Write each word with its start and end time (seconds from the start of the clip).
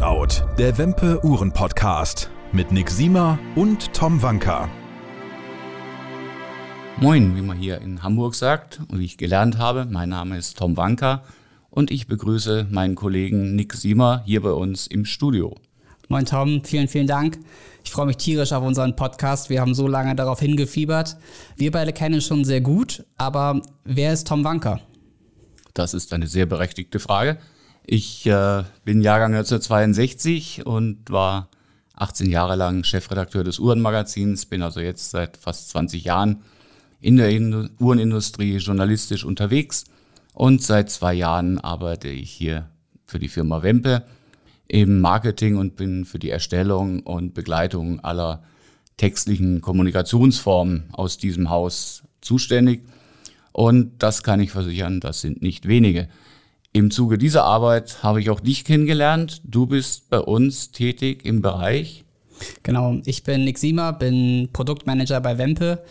Watchout, 0.00 0.44
der 0.58 0.78
Wempe 0.78 1.24
Uhren 1.24 1.50
Podcast 1.50 2.30
mit 2.52 2.70
Nick 2.70 2.88
Siemer 2.88 3.36
und 3.56 3.92
Tom 3.92 4.22
Wanka. 4.22 4.70
Moin, 7.00 7.34
wie 7.34 7.42
man 7.42 7.58
hier 7.58 7.80
in 7.80 8.00
Hamburg 8.04 8.36
sagt 8.36 8.80
und 8.88 9.00
wie 9.00 9.04
ich 9.04 9.18
gelernt 9.18 9.58
habe, 9.58 9.86
mein 9.90 10.10
Name 10.10 10.38
ist 10.38 10.56
Tom 10.56 10.76
Wanka 10.76 11.24
und 11.70 11.90
ich 11.90 12.06
begrüße 12.06 12.68
meinen 12.70 12.94
Kollegen 12.94 13.56
Nick 13.56 13.72
Siemer 13.74 14.22
hier 14.24 14.40
bei 14.40 14.52
uns 14.52 14.86
im 14.86 15.04
Studio. 15.04 15.56
Moin 16.06 16.26
Tom, 16.26 16.62
vielen, 16.62 16.86
vielen 16.86 17.08
Dank. 17.08 17.40
Ich 17.82 17.90
freue 17.90 18.06
mich 18.06 18.18
tierisch 18.18 18.52
auf 18.52 18.62
unseren 18.62 18.94
Podcast. 18.94 19.50
Wir 19.50 19.60
haben 19.60 19.74
so 19.74 19.88
lange 19.88 20.14
darauf 20.14 20.38
hingefiebert. 20.38 21.16
Wir 21.56 21.72
beide 21.72 21.92
kennen 21.92 22.20
schon 22.20 22.44
sehr 22.44 22.60
gut, 22.60 23.04
aber 23.16 23.62
wer 23.82 24.12
ist 24.12 24.28
Tom 24.28 24.44
Wanka? 24.44 24.78
Das 25.74 25.92
ist 25.92 26.12
eine 26.12 26.28
sehr 26.28 26.46
berechtigte 26.46 27.00
Frage. 27.00 27.38
Ich 27.90 28.26
äh, 28.26 28.64
bin 28.84 29.00
Jahrgang 29.00 29.32
1962 29.32 30.66
und 30.66 31.10
war 31.10 31.48
18 31.94 32.28
Jahre 32.28 32.54
lang 32.54 32.84
Chefredakteur 32.84 33.44
des 33.44 33.58
Uhrenmagazins, 33.58 34.44
bin 34.44 34.60
also 34.60 34.80
jetzt 34.80 35.08
seit 35.08 35.38
fast 35.38 35.70
20 35.70 36.04
Jahren 36.04 36.42
in 37.00 37.16
der 37.16 37.30
In 37.30 37.70
Uhrenindustrie 37.80 38.58
journalistisch 38.58 39.24
unterwegs 39.24 39.86
und 40.34 40.62
seit 40.62 40.90
zwei 40.90 41.14
Jahren 41.14 41.58
arbeite 41.58 42.08
ich 42.08 42.30
hier 42.30 42.68
für 43.06 43.18
die 43.18 43.28
Firma 43.28 43.62
Wempe 43.62 44.04
im 44.66 45.00
Marketing 45.00 45.56
und 45.56 45.74
bin 45.74 46.04
für 46.04 46.18
die 46.18 46.28
Erstellung 46.28 47.00
und 47.04 47.32
Begleitung 47.32 48.00
aller 48.00 48.42
textlichen 48.98 49.62
Kommunikationsformen 49.62 50.90
aus 50.92 51.16
diesem 51.16 51.48
Haus 51.48 52.02
zuständig. 52.20 52.82
Und 53.52 54.02
das 54.02 54.22
kann 54.22 54.40
ich 54.40 54.50
versichern, 54.50 55.00
das 55.00 55.22
sind 55.22 55.40
nicht 55.40 55.66
wenige. 55.66 56.10
Im 56.78 56.92
Zuge 56.92 57.18
dieser 57.18 57.42
Arbeit 57.42 58.04
habe 58.04 58.20
ich 58.20 58.30
auch 58.30 58.38
dich 58.38 58.64
kennengelernt. 58.64 59.42
Du 59.42 59.66
bist 59.66 60.10
bei 60.10 60.20
uns 60.20 60.70
tätig 60.70 61.24
im 61.24 61.42
Bereich. 61.42 62.04
Genau, 62.62 62.98
ich 63.04 63.24
bin 63.24 63.42
Nick 63.42 63.58
Siemer, 63.58 63.92
bin 63.92 64.50
Produktmanager 64.52 65.20
bei 65.20 65.38
Wempe. 65.38 65.82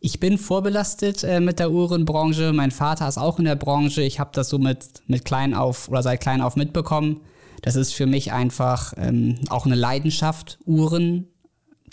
Ich 0.00 0.20
bin 0.20 0.36
vorbelastet 0.36 1.24
äh, 1.24 1.40
mit 1.40 1.58
der 1.58 1.70
Uhrenbranche. 1.70 2.52
Mein 2.52 2.72
Vater 2.72 3.08
ist 3.08 3.16
auch 3.16 3.38
in 3.38 3.46
der 3.46 3.56
Branche. 3.56 4.02
Ich 4.02 4.20
habe 4.20 4.28
das 4.34 4.50
so 4.50 4.58
mit, 4.58 5.00
mit 5.06 5.24
klein 5.24 5.54
auf 5.54 5.88
oder 5.88 6.02
seit 6.02 6.20
klein 6.20 6.42
auf 6.42 6.56
mitbekommen. 6.56 7.22
Das 7.62 7.74
ist 7.74 7.94
für 7.94 8.04
mich 8.04 8.30
einfach 8.30 8.92
ähm, 8.98 9.36
auch 9.48 9.64
eine 9.64 9.76
Leidenschaft, 9.76 10.58
Uhren 10.66 11.28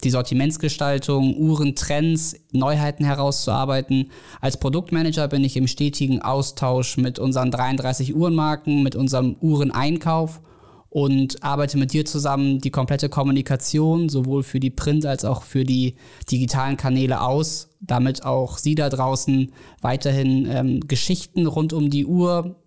die 0.04 0.10
Sortimentsgestaltung, 0.10 1.36
Uhrentrends, 1.38 2.36
Neuheiten 2.52 3.06
herauszuarbeiten. 3.06 4.12
Als 4.42 4.58
Produktmanager 4.60 5.28
bin 5.28 5.44
ich 5.44 5.58
im 5.58 5.68
stetigen 5.68 6.22
Austausch 6.22 6.98
mit 6.98 7.20
unseren 7.20 7.52
33 7.52 8.16
Uhrenmarken, 8.16 8.84
mit 8.84 8.96
unserem 8.96 9.36
Uhreneinkauf 9.40 10.42
und 10.90 11.44
arbeite 11.44 11.78
mit 11.78 11.92
dir 11.92 12.06
zusammen 12.06 12.60
die 12.60 12.72
komplette 12.72 13.10
Kommunikation 13.10 14.08
sowohl 14.08 14.44
für 14.44 14.62
die 14.62 14.70
Print- 14.70 15.06
als 15.06 15.26
auch 15.26 15.44
für 15.44 15.66
die 15.66 15.96
digitalen 16.32 16.78
Kanäle 16.78 17.20
aus, 17.20 17.70
damit 17.82 18.24
auch 18.24 18.58
Sie 18.58 18.76
da 18.76 18.90
draußen 18.90 19.52
weiterhin 19.82 20.48
ähm, 20.50 20.80
Geschichten 20.88 21.48
rund 21.48 21.74
um 21.74 21.90
die 21.90 22.06
Uhr 22.06 22.64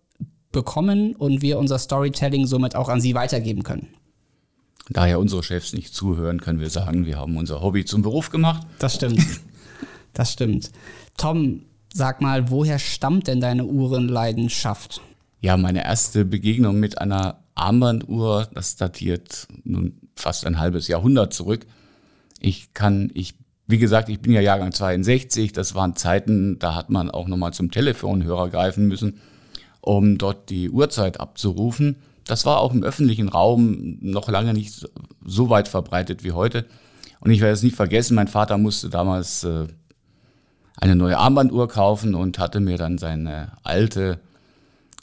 bekommen 0.52 1.14
und 1.14 1.40
wir 1.40 1.58
unser 1.58 1.78
Storytelling 1.78 2.46
somit 2.46 2.76
auch 2.76 2.90
an 2.90 3.00
Sie 3.00 3.14
weitergeben 3.14 3.62
können. 3.62 3.88
Da 4.90 5.06
ja 5.06 5.16
unsere 5.18 5.42
Chefs 5.42 5.72
nicht 5.72 5.94
zuhören, 5.94 6.40
können 6.40 6.60
wir 6.60 6.70
sagen, 6.70 7.06
wir 7.06 7.18
haben 7.18 7.36
unser 7.36 7.60
Hobby 7.60 7.84
zum 7.84 8.02
Beruf 8.02 8.30
gemacht. 8.30 8.66
Das 8.78 8.94
stimmt. 8.94 9.22
Das 10.14 10.32
stimmt. 10.32 10.70
Tom, 11.16 11.62
sag 11.92 12.20
mal, 12.20 12.50
woher 12.50 12.78
stammt 12.78 13.28
denn 13.28 13.40
deine 13.40 13.66
Uhrenleidenschaft? 13.66 15.00
Ja, 15.40 15.56
meine 15.56 15.84
erste 15.84 16.24
Begegnung 16.24 16.80
mit 16.80 16.98
einer 16.98 17.44
Armbanduhr, 17.54 18.48
das 18.54 18.76
datiert 18.76 19.46
nun 19.64 20.00
fast 20.16 20.46
ein 20.46 20.58
halbes 20.58 20.88
Jahrhundert 20.88 21.32
zurück. 21.32 21.66
Ich 22.40 22.72
kann, 22.72 23.10
ich, 23.14 23.34
wie 23.66 23.78
gesagt, 23.78 24.08
ich 24.08 24.20
bin 24.20 24.32
ja 24.32 24.40
Jahrgang 24.40 24.72
62, 24.72 25.52
das 25.52 25.74
waren 25.74 25.94
Zeiten, 25.96 26.58
da 26.58 26.74
hat 26.74 26.90
man 26.90 27.10
auch 27.10 27.28
nochmal 27.28 27.52
zum 27.52 27.70
Telefonhörer 27.70 28.48
greifen 28.48 28.88
müssen, 28.88 29.20
um 29.80 30.18
dort 30.18 30.50
die 30.50 30.70
Uhrzeit 30.70 31.20
abzurufen. 31.20 31.96
Das 32.28 32.44
war 32.44 32.58
auch 32.58 32.72
im 32.72 32.84
öffentlichen 32.84 33.28
Raum 33.28 33.96
noch 34.00 34.28
lange 34.28 34.52
nicht 34.52 34.86
so 35.24 35.48
weit 35.48 35.66
verbreitet 35.66 36.22
wie 36.24 36.32
heute. 36.32 36.66
Und 37.20 37.30
ich 37.30 37.40
werde 37.40 37.54
es 37.54 37.62
nicht 37.62 37.74
vergessen, 37.74 38.14
mein 38.14 38.28
Vater 38.28 38.58
musste 38.58 38.90
damals 38.90 39.44
äh, 39.44 39.66
eine 40.76 40.94
neue 40.94 41.18
Armbanduhr 41.18 41.68
kaufen 41.68 42.14
und 42.14 42.38
hatte 42.38 42.60
mir 42.60 42.76
dann 42.76 42.98
seine 42.98 43.52
alte 43.64 44.20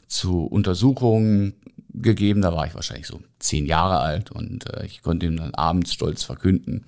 zu 0.07 0.45
Untersuchungen 0.45 1.55
gegeben. 1.93 2.41
Da 2.41 2.53
war 2.53 2.67
ich 2.67 2.75
wahrscheinlich 2.75 3.07
so 3.07 3.19
zehn 3.39 3.65
Jahre 3.65 3.99
alt 3.99 4.31
und 4.31 4.71
äh, 4.71 4.85
ich 4.85 5.01
konnte 5.01 5.25
ihm 5.25 5.37
dann 5.37 5.55
abends 5.55 5.93
stolz 5.93 6.23
verkünden, 6.23 6.85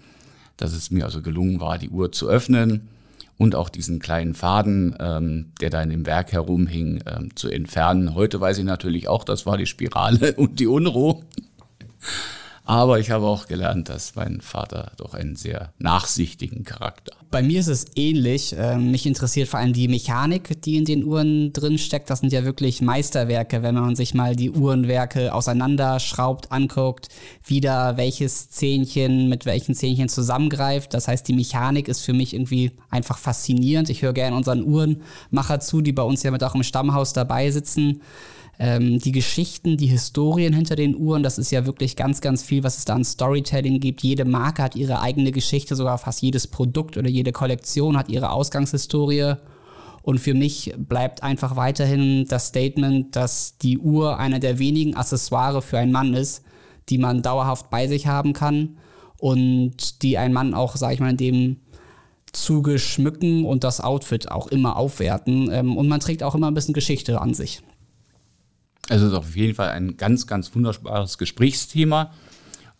dass 0.55 0.71
es 0.71 0.91
mir 0.91 1.05
also 1.05 1.21
gelungen 1.23 1.59
war, 1.59 1.79
die 1.79 1.89
Uhr 1.89 2.11
zu 2.11 2.29
öffnen 2.29 2.89
und 3.37 3.55
auch 3.55 3.69
diesen 3.69 3.99
kleinen 3.99 4.33
Faden, 4.33 4.95
ähm, 4.99 5.51
der 5.61 5.69
da 5.69 5.81
in 5.81 5.89
dem 5.89 6.05
Werk 6.05 6.31
herumhing, 6.31 7.03
ähm, 7.05 7.35
zu 7.35 7.49
entfernen. 7.49 8.15
Heute 8.15 8.41
weiß 8.41 8.57
ich 8.57 8.63
natürlich 8.63 9.07
auch, 9.07 9.23
das 9.23 9.45
war 9.45 9.57
die 9.57 9.65
Spirale 9.65 10.33
und 10.37 10.59
die 10.59 10.67
Unruhe. 10.67 11.21
Aber 12.67 12.99
ich 12.99 13.11
habe 13.11 13.25
auch 13.25 13.47
gelernt, 13.47 13.87
dass 13.87 14.15
mein 14.15 14.41
Vater 14.41 14.91
doch 14.97 15.13
einen 15.13 15.37
sehr 15.37 15.71
nachsichtigen 15.79 16.65
Charakter 16.65 17.15
hat. 17.15 17.31
Bei 17.31 17.41
mir 17.41 17.61
ist 17.61 17.67
es 17.67 17.85
ähnlich. 17.95 18.53
Ähm, 18.57 18.91
mich 18.91 19.05
interessiert 19.05 19.47
vor 19.47 19.59
allem 19.59 19.71
die 19.71 19.87
Mechanik, 19.87 20.61
die 20.63 20.75
in 20.75 20.83
den 20.83 21.05
Uhren 21.05 21.53
drin 21.53 21.77
steckt. 21.77 22.09
Das 22.09 22.19
sind 22.19 22.33
ja 22.33 22.43
wirklich 22.43 22.81
Meisterwerke, 22.81 23.63
wenn 23.63 23.75
man 23.75 23.95
sich 23.95 24.13
mal 24.13 24.35
die 24.35 24.51
Uhrenwerke 24.51 25.33
auseinanderschraubt, 25.33 26.51
anguckt, 26.51 27.07
wieder 27.45 27.95
welches 27.95 28.49
Zähnchen 28.49 29.29
mit 29.29 29.45
welchen 29.45 29.73
Zähnchen 29.73 30.09
zusammengreift. 30.09 30.93
Das 30.93 31.07
heißt, 31.07 31.25
die 31.25 31.33
Mechanik 31.33 31.87
ist 31.87 32.01
für 32.01 32.13
mich 32.13 32.33
irgendwie 32.33 32.73
einfach 32.89 33.17
faszinierend. 33.17 33.89
Ich 33.89 34.01
höre 34.01 34.13
gerne 34.13 34.35
unseren 34.35 34.63
Uhrenmacher 34.63 35.61
zu, 35.61 35.79
die 35.79 35.93
bei 35.93 36.03
uns 36.03 36.21
ja 36.23 36.31
mit 36.31 36.43
auch 36.43 36.53
im 36.53 36.63
Stammhaus 36.63 37.13
dabei 37.13 37.49
sitzen 37.49 38.01
ähm, 38.59 38.99
die 38.99 39.11
Geschichten, 39.11 39.77
die 39.77 39.87
Historien 39.87 40.53
hinter 40.53 40.75
den 40.75 40.95
Uhren, 40.95 41.21
das 41.21 41.37
ist 41.37 41.51
ja 41.51 41.65
wirklich 41.65 41.95
ganz, 41.95 42.21
ganz 42.21 42.41
viel, 42.41 42.63
was 42.63 42.77
es 42.77 42.85
da 42.85 42.95
an 42.95 43.03
Storytelling 43.03 43.79
gibt. 43.79 44.01
Jede 44.01 44.25
Marke 44.25 44.63
hat 44.63 44.75
ihre 44.75 45.01
eigene 45.01 45.31
Geschichte, 45.31 45.75
sogar 45.75 45.97
fast 45.99 46.21
jedes 46.21 46.47
Produkt 46.47 46.97
oder 46.97 47.09
jede 47.09 47.31
Kollektion 47.31 47.97
hat 47.97 48.09
ihre 48.09 48.31
Ausgangshistorie. 48.31 49.35
Und 50.01 50.19
für 50.19 50.33
mich 50.33 50.73
bleibt 50.77 51.21
einfach 51.21 51.55
weiterhin 51.55 52.25
das 52.29 52.47
Statement, 52.47 53.15
dass 53.15 53.57
die 53.57 53.77
Uhr 53.77 54.17
einer 54.17 54.39
der 54.39 54.57
wenigen 54.57 54.95
Accessoire 54.95 55.61
für 55.61 55.77
einen 55.77 55.91
Mann 55.91 56.13
ist, 56.13 56.43
die 56.89 56.97
man 56.97 57.21
dauerhaft 57.21 57.69
bei 57.69 57.87
sich 57.87 58.07
haben 58.07 58.33
kann 58.33 58.77
und 59.19 60.01
die 60.01 60.17
ein 60.17 60.33
Mann 60.33 60.53
auch, 60.53 60.77
sag 60.77 60.93
ich 60.93 60.99
mal, 60.99 61.11
in 61.11 61.17
dem 61.17 61.57
Zuge 62.31 62.79
schmücken 62.79 63.45
und 63.45 63.63
das 63.63 63.81
Outfit 63.81 64.31
auch 64.31 64.47
immer 64.47 64.77
aufwerten. 64.77 65.49
Ähm, 65.51 65.77
und 65.77 65.87
man 65.87 65.99
trägt 65.99 66.23
auch 66.23 66.35
immer 66.35 66.47
ein 66.47 66.53
bisschen 66.53 66.73
Geschichte 66.73 67.19
an 67.21 67.33
sich. 67.33 67.61
Es 68.89 69.01
ist 69.01 69.13
auf 69.13 69.35
jeden 69.35 69.55
Fall 69.55 69.69
ein 69.69 69.97
ganz, 69.97 70.27
ganz 70.27 70.53
wunderbares 70.55 71.17
Gesprächsthema. 71.17 72.13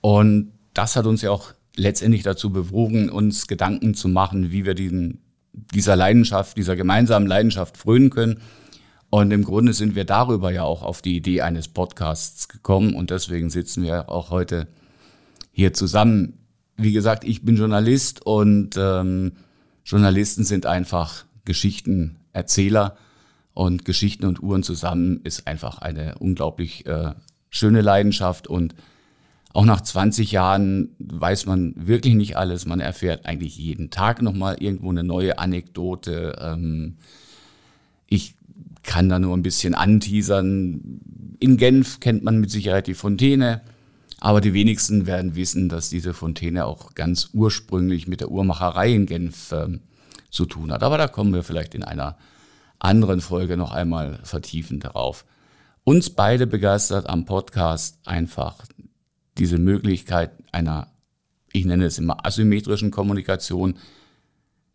Und 0.02 0.54
das 0.74 0.96
hat 0.96 1.06
uns 1.06 1.22
ja 1.22 1.32
auch 1.32 1.54
letztendlich 1.76 2.24
dazu 2.24 2.52
bewogen, 2.52 3.10
uns 3.10 3.48
Gedanken 3.48 3.94
zu 3.94 4.08
machen, 4.08 4.52
wie 4.52 4.66
wir 4.66 4.74
diesen, 4.74 5.22
dieser 5.54 5.96
Leidenschaft, 5.96 6.58
dieser 6.58 6.76
gemeinsamen 6.76 7.28
Leidenschaft 7.28 7.78
frönen 7.78 8.10
können. 8.10 8.40
Und 9.10 9.32
im 9.32 9.44
Grunde 9.44 9.74
sind 9.74 9.96
wir 9.96 10.06
darüber 10.06 10.52
ja 10.52 10.64
auch 10.64 10.84
auf 10.84 11.02
die 11.02 11.16
Idee 11.16 11.42
eines 11.42 11.68
Podcasts 11.68 12.50
gekommen 12.50 12.94
und 12.94 13.10
deswegen 13.10 13.50
sitzen 13.50 13.84
wir 13.84 14.10
auch 14.10 14.32
heute 14.32 14.68
hier 15.52 15.74
zusammen. 15.74 16.34
Wie 16.76 16.92
gesagt, 16.92 17.24
ich 17.24 17.44
bin 17.44 17.56
Journalist 17.56 18.26
und 18.26 18.76
ähm, 18.78 19.34
Journalisten 19.86 20.44
sind 20.44 20.66
einfach 20.66 21.26
Geschichtenerzähler 21.46 22.98
und 23.58 23.86
Geschichten 23.86 24.28
und 24.28 24.44
Uhren 24.44 24.62
zusammen 24.62 25.20
ist 25.24 25.48
einfach 25.48 25.80
eine 25.80 26.20
unglaublich 26.20 26.86
äh, 26.86 27.16
schöne 27.50 27.82
Leidenschaft. 27.82 28.48
Und 28.48 28.76
auch 29.52 29.66
nach 29.66 29.82
20 29.82 30.32
Jahren 30.32 30.90
weiß 31.00 31.48
man 31.48 31.74
wirklich 31.76 32.14
nicht 32.14 32.38
alles. 32.38 32.68
Man 32.68 32.80
erfährt 32.80 33.26
eigentlich 33.26 33.58
jeden 33.58 33.90
Tag 33.90 34.22
nochmal 34.22 34.58
irgendwo 34.60 34.92
eine 34.92 35.04
neue 35.04 35.40
Anekdote. 35.40 36.38
Ähm, 36.40 36.98
ich 38.06 38.36
kann 38.84 39.10
da 39.10 39.18
nur 39.18 39.36
ein 39.36 39.42
bisschen 39.42 39.74
anteasern. 39.74 41.02
In 41.40 41.58
Genf 41.58 42.00
kennt 42.00 42.24
man 42.24 42.40
mit 42.40 42.52
Sicherheit 42.52 42.86
die 42.86 42.94
Fontäne. 42.94 43.62
Aber 44.20 44.40
die 44.40 44.54
wenigsten 44.54 45.08
werden 45.08 45.36
wissen, 45.36 45.68
dass 45.68 45.90
diese 45.90 46.14
Fontäne 46.14 46.66
auch 46.66 46.94
ganz 46.94 47.32
ursprünglich 47.34 48.08
mit 48.08 48.22
der 48.22 48.30
Uhrmacherei 48.30 48.94
in 48.94 49.08
Genf 49.08 49.52
ähm, 49.52 49.80
zu 50.30 50.46
tun 50.46 50.72
hat. 50.72 50.84
Aber 50.84 51.00
da 51.00 51.08
kommen 51.08 51.34
wir 51.34 51.42
vielleicht 51.42 51.74
in 51.74 51.84
einer 51.84 52.18
anderen 52.80 53.22
Folge 53.22 53.58
noch 53.58 53.72
einmal 53.72 54.20
vertiefen 54.24 54.80
darauf. 54.80 55.26
Uns 55.84 56.10
beide 56.10 56.48
begeistert 56.48 57.08
am 57.08 57.26
Podcast 57.26 58.00
einfach 58.06 58.56
diese 59.38 59.58
Möglichkeit 59.58 60.32
einer, 60.52 60.88
ich 61.54 61.66
nenne 61.66 61.86
es 61.86 61.98
immer 61.98 62.26
asymmetrischen 62.26 62.92
Kommunikation. 62.92 63.78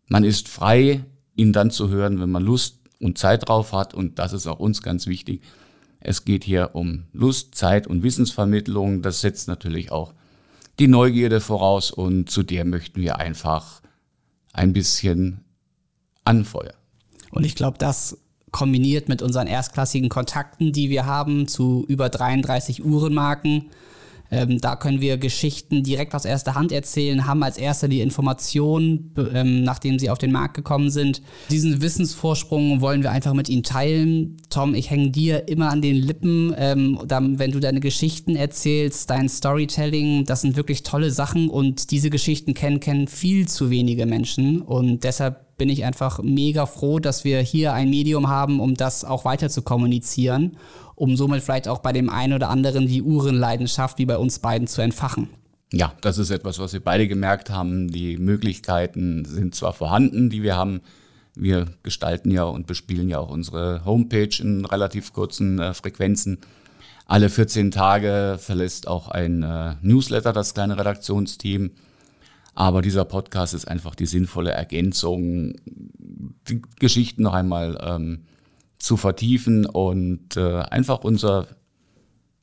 Man 0.07 0.23
ist 0.23 0.47
frei, 0.47 1.03
ihn 1.35 1.53
dann 1.53 1.71
zu 1.71 1.89
hören, 1.89 2.19
wenn 2.19 2.31
man 2.31 2.43
Lust 2.43 2.79
und 2.99 3.17
Zeit 3.17 3.47
drauf 3.47 3.73
hat 3.73 3.93
und 3.93 4.19
das 4.19 4.33
ist 4.33 4.47
auch 4.47 4.59
uns 4.59 4.81
ganz 4.81 5.07
wichtig. 5.07 5.43
Es 5.99 6.25
geht 6.25 6.43
hier 6.43 6.71
um 6.73 7.05
Lust, 7.13 7.55
Zeit 7.55 7.87
und 7.87 8.03
Wissensvermittlung. 8.03 9.01
Das 9.01 9.21
setzt 9.21 9.47
natürlich 9.47 9.91
auch 9.91 10.13
die 10.79 10.87
Neugierde 10.87 11.39
voraus 11.39 11.91
und 11.91 12.29
zu 12.29 12.43
der 12.43 12.65
möchten 12.65 13.01
wir 13.01 13.17
einfach 13.19 13.81
ein 14.51 14.73
bisschen 14.73 15.41
anfeuern. 16.25 16.82
Und 17.33 17.45
ich 17.45 17.55
glaube, 17.55 17.77
das 17.77 18.17
kombiniert 18.51 19.09
mit 19.09 19.21
unseren 19.21 19.47
erstklassigen 19.47 20.09
Kontakten, 20.09 20.71
die 20.71 20.89
wir 20.89 21.05
haben 21.05 21.47
zu 21.47 21.85
über 21.87 22.09
33 22.09 22.85
Uhrenmarken, 22.85 23.71
ähm, 24.33 24.59
da 24.59 24.75
können 24.75 24.99
wir 24.99 25.17
Geschichten 25.17 25.83
direkt 25.83 26.15
aus 26.15 26.25
erster 26.25 26.55
Hand 26.55 26.71
erzählen, 26.71 27.27
haben 27.27 27.43
als 27.43 27.57
erster 27.57 27.87
die 27.87 28.01
Informationen, 28.01 29.13
ähm, 29.33 29.63
nachdem 29.63 29.99
sie 29.99 30.09
auf 30.09 30.17
den 30.17 30.31
Markt 30.31 30.55
gekommen 30.55 30.89
sind. 30.89 31.21
Diesen 31.51 31.81
Wissensvorsprung 31.81 32.81
wollen 32.81 33.03
wir 33.03 33.11
einfach 33.11 33.33
mit 33.33 33.47
Ihnen 33.47 33.61
teilen. 33.61 34.37
Tom, 34.49 34.73
ich 34.73 34.89
hänge 34.89 35.11
dir 35.11 35.47
immer 35.47 35.69
an 35.69 35.83
den 35.83 35.97
Lippen, 35.97 36.53
ähm, 36.57 36.99
dann, 37.07 37.37
wenn 37.37 37.51
du 37.51 37.59
deine 37.59 37.79
Geschichten 37.79 38.35
erzählst, 38.35 39.09
dein 39.11 39.29
Storytelling, 39.29 40.25
das 40.25 40.41
sind 40.41 40.55
wirklich 40.55 40.81
tolle 40.81 41.11
Sachen 41.11 41.49
und 41.49 41.91
diese 41.91 42.09
Geschichten 42.09 42.55
kennen, 42.55 42.79
kennen 42.79 43.07
viel 43.07 43.47
zu 43.47 43.69
wenige 43.69 44.07
Menschen 44.07 44.61
und 44.63 45.03
deshalb 45.03 45.42
bin 45.57 45.69
ich 45.69 45.85
einfach 45.85 46.21
mega 46.21 46.65
froh, 46.65 46.99
dass 46.99 47.23
wir 47.23 47.39
hier 47.41 47.73
ein 47.73 47.89
Medium 47.89 48.29
haben, 48.29 48.59
um 48.59 48.75
das 48.75 49.05
auch 49.05 49.25
weiter 49.25 49.49
zu 49.49 49.61
kommunizieren 49.61 50.57
um 50.95 51.15
somit 51.15 51.41
vielleicht 51.41 51.67
auch 51.67 51.79
bei 51.79 51.91
dem 51.91 52.09
einen 52.09 52.33
oder 52.33 52.49
anderen 52.49 52.87
die 52.87 53.01
Uhrenleidenschaft 53.01 53.97
wie 53.97 54.05
bei 54.05 54.17
uns 54.17 54.39
beiden 54.39 54.67
zu 54.67 54.81
entfachen. 54.81 55.29
Ja, 55.71 55.93
das 56.01 56.17
ist 56.17 56.29
etwas, 56.29 56.59
was 56.59 56.73
wir 56.73 56.83
beide 56.83 57.07
gemerkt 57.07 57.49
haben. 57.49 57.89
Die 57.89 58.17
Möglichkeiten 58.17 59.25
sind 59.25 59.55
zwar 59.55 59.73
vorhanden, 59.73 60.29
die 60.29 60.43
wir 60.43 60.55
haben. 60.55 60.81
Wir 61.35 61.65
gestalten 61.81 62.29
ja 62.29 62.43
und 62.43 62.67
bespielen 62.67 63.09
ja 63.09 63.17
auch 63.17 63.31
unsere 63.31 63.83
Homepage 63.85 64.39
in 64.39 64.65
relativ 64.65 65.13
kurzen 65.13 65.57
äh, 65.57 65.73
Frequenzen. 65.73 66.37
Alle 67.07 67.27
14 67.27 67.71
Tage 67.71 68.37
verlässt 68.39 68.87
auch 68.87 69.07
ein 69.07 69.41
äh, 69.41 69.75
Newsletter 69.81 70.31
das 70.31 70.53
kleine 70.53 70.77
Redaktionsteam. 70.77 71.71
Aber 72.53 72.81
dieser 72.81 73.05
Podcast 73.05 73.53
ist 73.53 73.67
einfach 73.67 73.95
die 73.95 74.05
sinnvolle 74.05 74.51
Ergänzung, 74.51 75.55
die 75.65 76.61
Geschichten 76.79 77.23
noch 77.23 77.33
einmal 77.33 77.77
ähm, 77.81 78.23
zu 78.77 78.97
vertiefen 78.97 79.65
und 79.65 80.37
äh, 80.37 80.59
einfach 80.59 81.03
unser, 81.03 81.47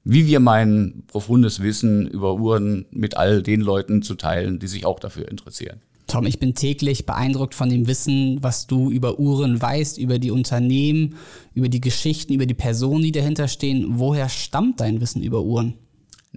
wie 0.04 0.26
wir 0.26 0.40
meinen, 0.40 1.04
profundes 1.06 1.62
Wissen 1.62 2.08
über 2.08 2.34
Uhren 2.34 2.86
mit 2.90 3.16
all 3.16 3.42
den 3.42 3.60
Leuten 3.60 4.02
zu 4.02 4.14
teilen, 4.14 4.58
die 4.58 4.66
sich 4.66 4.84
auch 4.86 4.98
dafür 4.98 5.28
interessieren. 5.28 5.80
Tom, 6.10 6.26
ich 6.26 6.40
bin 6.40 6.56
täglich 6.56 7.06
beeindruckt 7.06 7.54
von 7.54 7.68
dem 7.68 7.86
Wissen, 7.86 8.42
was 8.42 8.66
du 8.66 8.90
über 8.90 9.20
Uhren 9.20 9.62
weißt, 9.62 9.96
über 9.96 10.18
die 10.18 10.32
Unternehmen, 10.32 11.14
über 11.54 11.68
die 11.68 11.80
Geschichten, 11.80 12.32
über 12.32 12.46
die 12.46 12.54
Personen, 12.54 13.04
die 13.04 13.12
dahinter 13.12 13.46
stehen. 13.46 13.86
Woher 13.90 14.28
stammt 14.28 14.80
dein 14.80 15.00
Wissen 15.00 15.22
über 15.22 15.42
Uhren? 15.42 15.74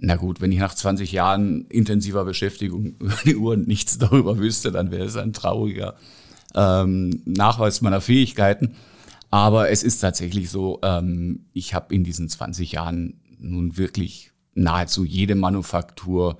Na 0.06 0.16
gut, 0.16 0.42
wenn 0.42 0.52
ich 0.52 0.58
nach 0.58 0.74
20 0.74 1.12
Jahren 1.12 1.66
intensiver 1.68 2.24
Beschäftigung 2.24 2.84
über 2.98 3.16
die 3.24 3.36
Uhren 3.36 3.62
nichts 3.62 3.96
darüber 3.98 4.38
wüsste, 4.38 4.70
dann 4.70 4.90
wäre 4.90 5.04
es 5.04 5.16
ein 5.16 5.32
trauriger 5.32 5.94
ähm, 6.54 7.22
Nachweis 7.24 7.80
meiner 7.80 8.02
Fähigkeiten. 8.02 8.74
Aber 9.30 9.70
es 9.70 9.82
ist 9.82 9.98
tatsächlich 9.98 10.50
so, 10.50 10.78
ähm, 10.82 11.46
ich 11.54 11.74
habe 11.74 11.94
in 11.94 12.04
diesen 12.04 12.28
20 12.28 12.72
Jahren 12.72 13.20
nun 13.38 13.76
wirklich 13.78 14.30
nahezu 14.54 15.04
jede 15.04 15.34
Manufaktur, 15.34 16.38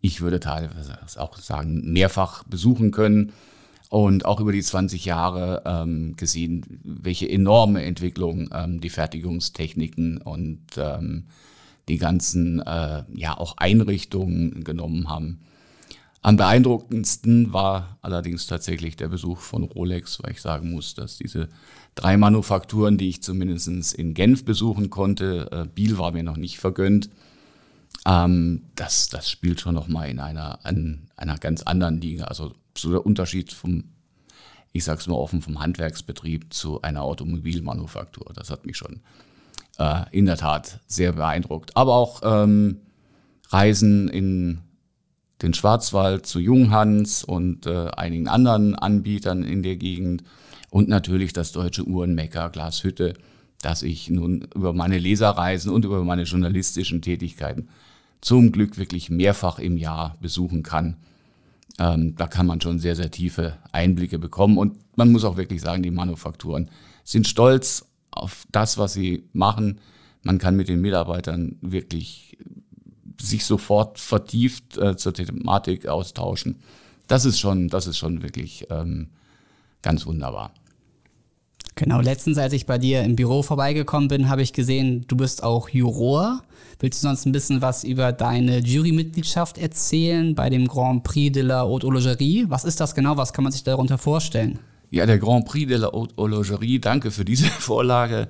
ich 0.00 0.20
würde 0.20 0.40
teilweise 0.40 0.98
auch 1.16 1.38
sagen, 1.38 1.92
mehrfach 1.92 2.42
besuchen 2.44 2.90
können 2.90 3.32
und 3.90 4.26
auch 4.26 4.40
über 4.40 4.52
die 4.52 4.60
20 4.60 5.04
Jahre 5.04 5.62
ähm, 5.64 6.16
gesehen, 6.16 6.80
welche 6.82 7.30
enorme 7.30 7.84
Entwicklung 7.84 8.50
ähm, 8.52 8.80
die 8.80 8.90
Fertigungstechniken 8.90 10.18
und 10.18 10.62
ähm, 10.76 11.26
die 11.88 11.98
ganzen 11.98 12.60
äh, 12.60 13.04
ja 13.14 13.36
auch 13.36 13.56
Einrichtungen 13.58 14.64
genommen 14.64 15.08
haben. 15.08 15.40
Am 16.22 16.36
beeindruckendsten 16.36 17.52
war 17.52 17.98
allerdings 18.00 18.46
tatsächlich 18.46 18.96
der 18.96 19.08
Besuch 19.08 19.40
von 19.40 19.62
Rolex, 19.62 20.22
weil 20.22 20.32
ich 20.32 20.40
sagen 20.40 20.70
muss, 20.70 20.94
dass 20.94 21.18
diese 21.18 21.48
drei 21.94 22.16
Manufakturen, 22.16 22.96
die 22.96 23.10
ich 23.10 23.22
zumindest 23.22 23.92
in 23.92 24.14
Genf 24.14 24.44
besuchen 24.44 24.88
konnte, 24.88 25.50
äh, 25.52 25.66
Biel 25.66 25.98
war 25.98 26.12
mir 26.12 26.22
noch 26.22 26.38
nicht 26.38 26.58
vergönnt, 26.58 27.10
ähm, 28.06 28.62
das, 28.74 29.08
das 29.08 29.30
spielt 29.30 29.60
schon 29.60 29.74
nochmal 29.74 30.08
in 30.08 30.18
einer, 30.18 30.64
an 30.64 31.08
einer 31.16 31.38
ganz 31.38 31.62
anderen 31.62 32.00
Liga. 32.00 32.24
Also 32.24 32.54
so 32.76 32.90
der 32.90 33.04
Unterschied 33.04 33.52
vom, 33.52 33.84
ich 34.72 34.84
sag's 34.84 35.06
mal 35.06 35.14
offen, 35.14 35.42
vom 35.42 35.60
Handwerksbetrieb 35.60 36.52
zu 36.52 36.82
einer 36.82 37.02
Automobilmanufaktur. 37.02 38.32
Das 38.34 38.50
hat 38.50 38.66
mich 38.66 38.76
schon 38.76 39.00
äh, 39.78 40.04
in 40.10 40.26
der 40.26 40.36
Tat 40.36 40.80
sehr 40.86 41.12
beeindruckt. 41.12 41.76
Aber 41.76 41.94
auch 41.94 42.20
ähm, 42.24 42.80
Reisen 43.48 44.08
in 44.08 44.60
den 45.42 45.54
Schwarzwald 45.54 46.26
zu 46.26 46.40
Junghans 46.40 47.24
und 47.24 47.66
äh, 47.66 47.88
einigen 47.96 48.28
anderen 48.28 48.74
Anbietern 48.74 49.42
in 49.42 49.62
der 49.62 49.76
Gegend 49.76 50.22
und 50.70 50.88
natürlich 50.88 51.32
das 51.32 51.52
deutsche 51.52 51.86
Uhrenmecker 51.86 52.50
Glashütte, 52.50 53.14
das 53.60 53.82
ich 53.82 54.10
nun 54.10 54.48
über 54.54 54.72
meine 54.72 54.98
Leserreisen 54.98 55.72
und 55.72 55.84
über 55.84 56.02
meine 56.04 56.24
journalistischen 56.24 57.02
Tätigkeiten 57.02 57.68
zum 58.20 58.52
Glück 58.52 58.78
wirklich 58.78 59.10
mehrfach 59.10 59.58
im 59.58 59.76
Jahr 59.76 60.16
besuchen 60.20 60.62
kann. 60.62 60.96
Ähm, 61.78 62.14
da 62.16 62.26
kann 62.26 62.46
man 62.46 62.60
schon 62.60 62.78
sehr, 62.78 62.96
sehr 62.96 63.10
tiefe 63.10 63.58
Einblicke 63.72 64.18
bekommen 64.18 64.56
und 64.56 64.78
man 64.96 65.12
muss 65.12 65.24
auch 65.24 65.36
wirklich 65.36 65.60
sagen, 65.60 65.82
die 65.82 65.90
Manufakturen 65.90 66.70
sind 67.04 67.26
stolz 67.26 67.86
auf 68.16 68.46
das, 68.50 68.78
was 68.78 68.92
sie 68.92 69.24
machen. 69.32 69.80
Man 70.22 70.38
kann 70.38 70.56
mit 70.56 70.68
den 70.68 70.80
Mitarbeitern 70.80 71.56
wirklich 71.60 72.38
sich 73.20 73.44
sofort 73.44 73.98
vertieft 73.98 74.76
äh, 74.78 74.96
zur 74.96 75.14
Thematik 75.14 75.86
austauschen. 75.86 76.56
Das 77.06 77.24
ist 77.24 77.38
schon, 77.38 77.68
das 77.68 77.86
ist 77.86 77.98
schon 77.98 78.22
wirklich 78.22 78.66
ähm, 78.70 79.08
ganz 79.82 80.06
wunderbar. 80.06 80.52
Genau, 81.76 82.00
letztens, 82.00 82.38
als 82.38 82.52
ich 82.52 82.66
bei 82.66 82.78
dir 82.78 83.02
im 83.02 83.16
Büro 83.16 83.42
vorbeigekommen 83.42 84.08
bin, 84.08 84.28
habe 84.28 84.42
ich 84.42 84.52
gesehen, 84.52 85.04
du 85.08 85.16
bist 85.16 85.42
auch 85.42 85.68
Juror. 85.68 86.42
Willst 86.78 87.02
du 87.02 87.08
sonst 87.08 87.26
ein 87.26 87.32
bisschen 87.32 87.62
was 87.62 87.82
über 87.82 88.12
deine 88.12 88.58
Jurymitgliedschaft 88.58 89.58
erzählen 89.58 90.34
bei 90.34 90.50
dem 90.50 90.68
Grand 90.68 91.02
Prix 91.02 91.32
de 91.32 91.42
la 91.42 91.62
Haute 91.62 91.86
Horlogerie? 91.86 92.46
Was 92.48 92.64
ist 92.64 92.80
das 92.80 92.94
genau? 92.94 93.16
Was 93.16 93.32
kann 93.32 93.42
man 93.42 93.52
sich 93.52 93.64
darunter 93.64 93.98
vorstellen? 93.98 94.60
Ja, 94.94 95.06
der 95.06 95.18
Grand 95.18 95.44
Prix 95.44 95.66
de 95.66 95.78
la 95.78 95.90
Haute 95.90 96.14
Horlogerie, 96.16 96.78
danke 96.78 97.10
für 97.10 97.24
diese 97.24 97.46
Vorlage, 97.48 98.28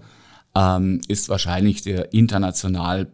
ähm, 0.54 1.02
ist 1.08 1.28
wahrscheinlich 1.28 1.82
der 1.82 2.14
international 2.14 3.08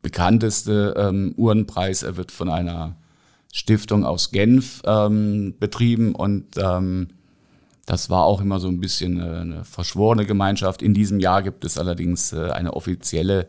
bekannteste 0.00 0.94
ähm, 0.96 1.34
Uhrenpreis. 1.36 2.02
Er 2.02 2.16
wird 2.16 2.32
von 2.32 2.48
einer 2.48 2.96
Stiftung 3.52 4.06
aus 4.06 4.30
Genf 4.30 4.80
ähm, 4.86 5.56
betrieben 5.60 6.14
und 6.14 6.56
ähm, 6.56 7.08
das 7.84 8.08
war 8.08 8.24
auch 8.24 8.40
immer 8.40 8.58
so 8.60 8.68
ein 8.68 8.80
bisschen 8.80 9.20
eine 9.20 9.64
verschworene 9.66 10.24
Gemeinschaft. 10.24 10.80
In 10.80 10.94
diesem 10.94 11.20
Jahr 11.20 11.42
gibt 11.42 11.66
es 11.66 11.76
allerdings 11.76 12.32
äh, 12.32 12.48
eine 12.48 12.72
offizielle 12.72 13.48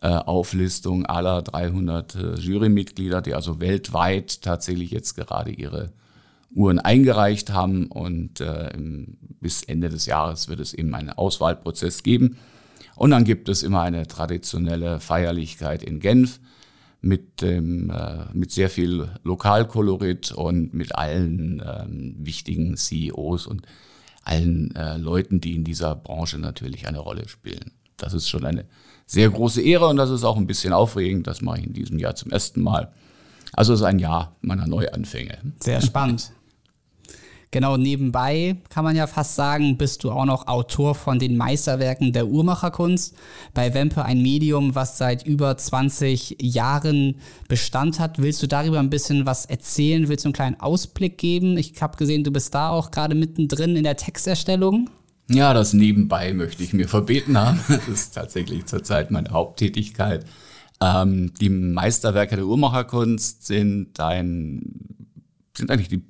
äh, 0.00 0.10
Auflistung 0.10 1.06
aller 1.06 1.42
300 1.42 2.14
äh, 2.14 2.34
Jurymitglieder, 2.36 3.20
die 3.20 3.34
also 3.34 3.58
weltweit 3.58 4.42
tatsächlich 4.42 4.92
jetzt 4.92 5.16
gerade 5.16 5.50
ihre 5.50 5.90
Uhren 6.54 6.78
eingereicht 6.78 7.52
haben. 7.52 7.86
Und 7.86 8.42
bis 9.40 9.62
Ende 9.62 9.88
des 9.88 10.06
Jahres 10.06 10.48
wird 10.48 10.60
es 10.60 10.74
eben 10.74 10.94
einen 10.94 11.10
Auswahlprozess 11.10 12.02
geben. 12.02 12.36
Und 12.96 13.10
dann 13.10 13.24
gibt 13.24 13.48
es 13.48 13.62
immer 13.62 13.82
eine 13.82 14.06
traditionelle 14.06 15.00
Feierlichkeit 15.00 15.82
in 15.82 16.00
Genf 16.00 16.40
mit, 17.00 17.42
dem, 17.42 17.90
äh, 17.90 18.24
mit 18.32 18.50
sehr 18.50 18.70
viel 18.70 19.08
Lokalkolorit 19.24 20.32
und 20.32 20.72
mit 20.72 20.94
allen 20.96 21.62
ähm, 21.64 22.16
wichtigen 22.18 22.76
CEOs 22.76 23.46
und 23.46 23.66
allen 24.22 24.74
äh, 24.74 24.96
Leuten, 24.96 25.40
die 25.40 25.54
in 25.54 25.64
dieser 25.64 25.94
Branche 25.94 26.38
natürlich 26.38 26.88
eine 26.88 26.98
Rolle 27.00 27.28
spielen. 27.28 27.72
Das 27.98 28.14
ist 28.14 28.28
schon 28.28 28.44
eine 28.44 28.64
sehr 29.06 29.28
große 29.28 29.60
Ehre 29.60 29.86
und 29.88 29.98
das 29.98 30.08
ist 30.08 30.24
auch 30.24 30.38
ein 30.38 30.46
bisschen 30.46 30.72
aufregend. 30.72 31.26
Das 31.26 31.42
mache 31.42 31.58
ich 31.58 31.66
in 31.66 31.74
diesem 31.74 31.98
Jahr 31.98 32.14
zum 32.14 32.30
ersten 32.30 32.62
Mal. 32.62 32.90
Also 33.52 33.74
es 33.74 33.80
ist 33.80 33.86
ein 33.86 33.98
Jahr 33.98 34.34
meiner 34.40 34.66
Neuanfänge. 34.66 35.38
Sehr 35.60 35.82
spannend. 35.82 36.32
Genau 37.54 37.76
nebenbei 37.76 38.56
kann 38.68 38.82
man 38.82 38.96
ja 38.96 39.06
fast 39.06 39.36
sagen, 39.36 39.78
bist 39.78 40.02
du 40.02 40.10
auch 40.10 40.24
noch 40.24 40.48
Autor 40.48 40.96
von 40.96 41.20
den 41.20 41.36
Meisterwerken 41.36 42.12
der 42.12 42.26
Uhrmacherkunst. 42.26 43.14
Bei 43.54 43.72
Wempe 43.74 44.04
ein 44.04 44.20
Medium, 44.20 44.74
was 44.74 44.98
seit 44.98 45.24
über 45.24 45.56
20 45.56 46.38
Jahren 46.42 47.14
Bestand 47.46 48.00
hat. 48.00 48.18
Willst 48.18 48.42
du 48.42 48.48
darüber 48.48 48.80
ein 48.80 48.90
bisschen 48.90 49.24
was 49.24 49.46
erzählen? 49.46 50.08
Willst 50.08 50.24
du 50.24 50.30
einen 50.30 50.32
kleinen 50.32 50.58
Ausblick 50.58 51.16
geben? 51.16 51.56
Ich 51.56 51.80
habe 51.80 51.96
gesehen, 51.96 52.24
du 52.24 52.32
bist 52.32 52.52
da 52.56 52.70
auch 52.70 52.90
gerade 52.90 53.14
mittendrin 53.14 53.76
in 53.76 53.84
der 53.84 53.96
Texterstellung. 53.96 54.90
Ja, 55.30 55.54
das 55.54 55.74
nebenbei 55.74 56.32
möchte 56.32 56.64
ich 56.64 56.72
mir 56.72 56.88
verbeten 56.88 57.38
haben. 57.38 57.60
Das 57.68 57.86
ist 57.86 58.16
tatsächlich 58.16 58.66
zurzeit 58.66 59.12
meine 59.12 59.30
Haupttätigkeit. 59.30 60.24
Ähm, 60.80 61.32
die 61.40 61.50
Meisterwerke 61.50 62.34
der 62.34 62.46
Uhrmacherkunst 62.46 63.46
sind 63.46 64.00
ein, 64.00 65.06
sind 65.56 65.70
eigentlich 65.70 65.88
die 65.88 66.02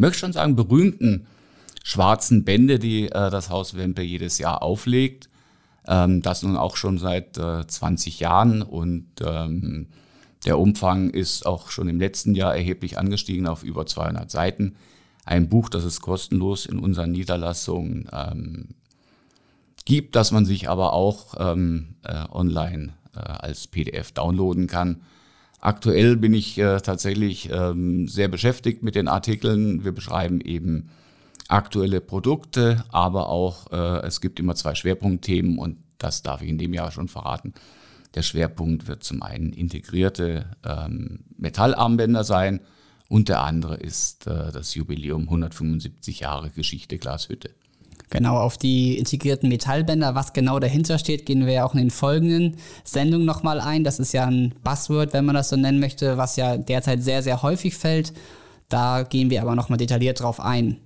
möchte 0.00 0.20
schon 0.20 0.32
sagen, 0.32 0.56
berühmten 0.56 1.26
schwarzen 1.84 2.44
Bände, 2.44 2.78
die 2.78 3.06
äh, 3.06 3.30
das 3.30 3.50
Haus 3.50 3.76
Wempe 3.76 4.02
jedes 4.02 4.38
Jahr 4.38 4.62
auflegt. 4.62 5.28
Ähm, 5.86 6.22
das 6.22 6.42
nun 6.42 6.56
auch 6.56 6.76
schon 6.76 6.98
seit 6.98 7.38
äh, 7.38 7.66
20 7.66 8.20
Jahren 8.20 8.62
und 8.62 9.06
ähm, 9.24 9.88
der 10.44 10.58
Umfang 10.58 11.10
ist 11.10 11.44
auch 11.44 11.70
schon 11.70 11.88
im 11.88 12.00
letzten 12.00 12.34
Jahr 12.34 12.54
erheblich 12.54 12.98
angestiegen 12.98 13.46
auf 13.46 13.62
über 13.62 13.86
200 13.86 14.30
Seiten. 14.30 14.76
Ein 15.24 15.48
Buch, 15.48 15.68
das 15.68 15.84
es 15.84 16.00
kostenlos 16.00 16.64
in 16.64 16.78
unseren 16.78 17.12
Niederlassungen 17.12 18.08
ähm, 18.12 18.68
gibt, 19.84 20.16
das 20.16 20.32
man 20.32 20.46
sich 20.46 20.68
aber 20.68 20.94
auch 20.94 21.34
ähm, 21.38 21.96
äh, 22.04 22.24
online 22.30 22.94
äh, 23.14 23.20
als 23.20 23.66
PDF 23.66 24.12
downloaden 24.12 24.66
kann. 24.66 25.02
Aktuell 25.60 26.16
bin 26.16 26.32
ich 26.32 26.56
äh, 26.58 26.80
tatsächlich 26.80 27.50
ähm, 27.50 28.08
sehr 28.08 28.28
beschäftigt 28.28 28.82
mit 28.82 28.94
den 28.94 29.08
Artikeln. 29.08 29.84
Wir 29.84 29.92
beschreiben 29.92 30.40
eben 30.40 30.88
aktuelle 31.48 32.00
Produkte, 32.00 32.84
aber 32.88 33.28
auch 33.28 33.70
äh, 33.72 34.06
es 34.06 34.20
gibt 34.20 34.40
immer 34.40 34.54
zwei 34.54 34.74
Schwerpunktthemen 34.74 35.58
und 35.58 35.76
das 35.98 36.22
darf 36.22 36.40
ich 36.42 36.48
in 36.48 36.58
dem 36.58 36.72
Jahr 36.72 36.90
schon 36.92 37.08
verraten. 37.08 37.52
Der 38.14 38.22
Schwerpunkt 38.22 38.88
wird 38.88 39.04
zum 39.04 39.22
einen 39.22 39.52
integrierte 39.52 40.46
ähm, 40.64 41.20
Metallarmbänder 41.36 42.24
sein 42.24 42.60
und 43.08 43.28
der 43.28 43.42
andere 43.42 43.76
ist 43.76 44.26
äh, 44.26 44.50
das 44.52 44.74
Jubiläum 44.74 45.22
175 45.24 46.20
Jahre 46.20 46.50
Geschichte 46.50 46.96
Glashütte. 46.96 47.50
Genau, 48.10 48.36
auf 48.38 48.58
die 48.58 48.98
integrierten 48.98 49.48
Metallbänder, 49.48 50.16
was 50.16 50.32
genau 50.32 50.58
dahinter 50.58 50.98
steht, 50.98 51.26
gehen 51.26 51.46
wir 51.46 51.52
ja 51.52 51.64
auch 51.64 51.74
in 51.74 51.78
den 51.78 51.90
folgenden 51.92 52.56
Sendungen 52.82 53.24
nochmal 53.24 53.60
ein. 53.60 53.84
Das 53.84 54.00
ist 54.00 54.12
ja 54.12 54.26
ein 54.26 54.52
Buzzword, 54.64 55.12
wenn 55.12 55.24
man 55.24 55.36
das 55.36 55.48
so 55.48 55.56
nennen 55.56 55.78
möchte, 55.78 56.16
was 56.16 56.34
ja 56.34 56.56
derzeit 56.56 57.04
sehr, 57.04 57.22
sehr 57.22 57.42
häufig 57.42 57.76
fällt. 57.76 58.12
Da 58.68 59.04
gehen 59.04 59.30
wir 59.30 59.42
aber 59.42 59.54
nochmal 59.54 59.78
detailliert 59.78 60.20
drauf 60.20 60.40
ein. 60.40 60.78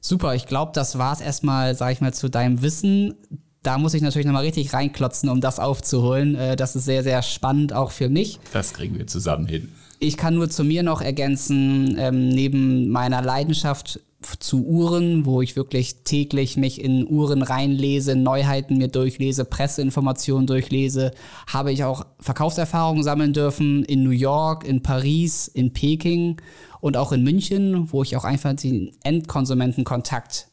Super, 0.00 0.34
ich 0.34 0.46
glaube, 0.46 0.72
das 0.74 0.98
war 0.98 1.12
es 1.12 1.20
erstmal, 1.20 1.76
sage 1.76 1.92
ich 1.92 2.00
mal, 2.00 2.12
zu 2.12 2.28
deinem 2.28 2.62
Wissen. 2.62 3.14
Da 3.62 3.78
muss 3.78 3.94
ich 3.94 4.02
natürlich 4.02 4.26
nochmal 4.26 4.44
richtig 4.44 4.72
reinklotzen, 4.72 5.28
um 5.28 5.40
das 5.40 5.60
aufzuholen. 5.60 6.34
Äh, 6.34 6.56
das 6.56 6.74
ist 6.74 6.84
sehr, 6.84 7.04
sehr 7.04 7.22
spannend, 7.22 7.72
auch 7.72 7.92
für 7.92 8.08
mich. 8.08 8.40
Das 8.52 8.72
kriegen 8.72 8.98
wir 8.98 9.06
zusammen 9.06 9.46
hin. 9.46 9.70
Ich 9.98 10.16
kann 10.16 10.34
nur 10.34 10.48
zu 10.48 10.64
mir 10.64 10.82
noch 10.82 11.02
ergänzen, 11.02 11.96
ähm, 11.98 12.30
neben 12.30 12.88
meiner 12.88 13.20
Leidenschaft 13.20 14.00
zu 14.38 14.66
Uhren, 14.66 15.24
wo 15.24 15.40
ich 15.40 15.56
wirklich 15.56 16.02
täglich 16.04 16.56
mich 16.56 16.82
in 16.82 17.08
Uhren 17.08 17.42
reinlese, 17.42 18.16
Neuheiten 18.16 18.76
mir 18.76 18.88
durchlese, 18.88 19.44
Presseinformationen 19.44 20.46
durchlese, 20.46 21.12
habe 21.46 21.72
ich 21.72 21.84
auch 21.84 22.04
Verkaufserfahrungen 22.18 23.02
sammeln 23.02 23.32
dürfen 23.32 23.84
in 23.84 24.02
New 24.02 24.10
York, 24.10 24.64
in 24.64 24.82
Paris, 24.82 25.48
in 25.48 25.72
Peking 25.72 26.40
und 26.80 26.96
auch 26.96 27.12
in 27.12 27.22
München, 27.22 27.92
wo 27.92 28.02
ich 28.02 28.16
auch 28.16 28.24
einfach 28.24 28.54
den 28.54 28.92
Endkonsumentenkontakt 29.04 30.48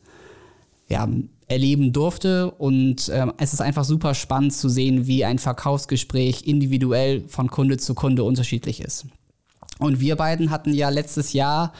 ja, 0.87 1.07
erleben 1.47 1.91
durfte. 1.91 2.51
Und 2.51 3.09
äh, 3.09 3.27
es 3.37 3.53
ist 3.53 3.61
einfach 3.61 3.83
super 3.83 4.13
spannend 4.13 4.53
zu 4.53 4.69
sehen, 4.69 5.07
wie 5.07 5.25
ein 5.25 5.39
Verkaufsgespräch 5.39 6.43
individuell 6.45 7.23
von 7.27 7.49
Kunde 7.49 7.77
zu 7.77 7.95
Kunde 7.95 8.23
unterschiedlich 8.23 8.81
ist. 8.81 9.07
Und 9.79 9.99
wir 9.99 10.15
beiden 10.15 10.49
hatten 10.49 10.73
ja 10.73 10.89
letztes 10.89 11.33
Jahr 11.33 11.73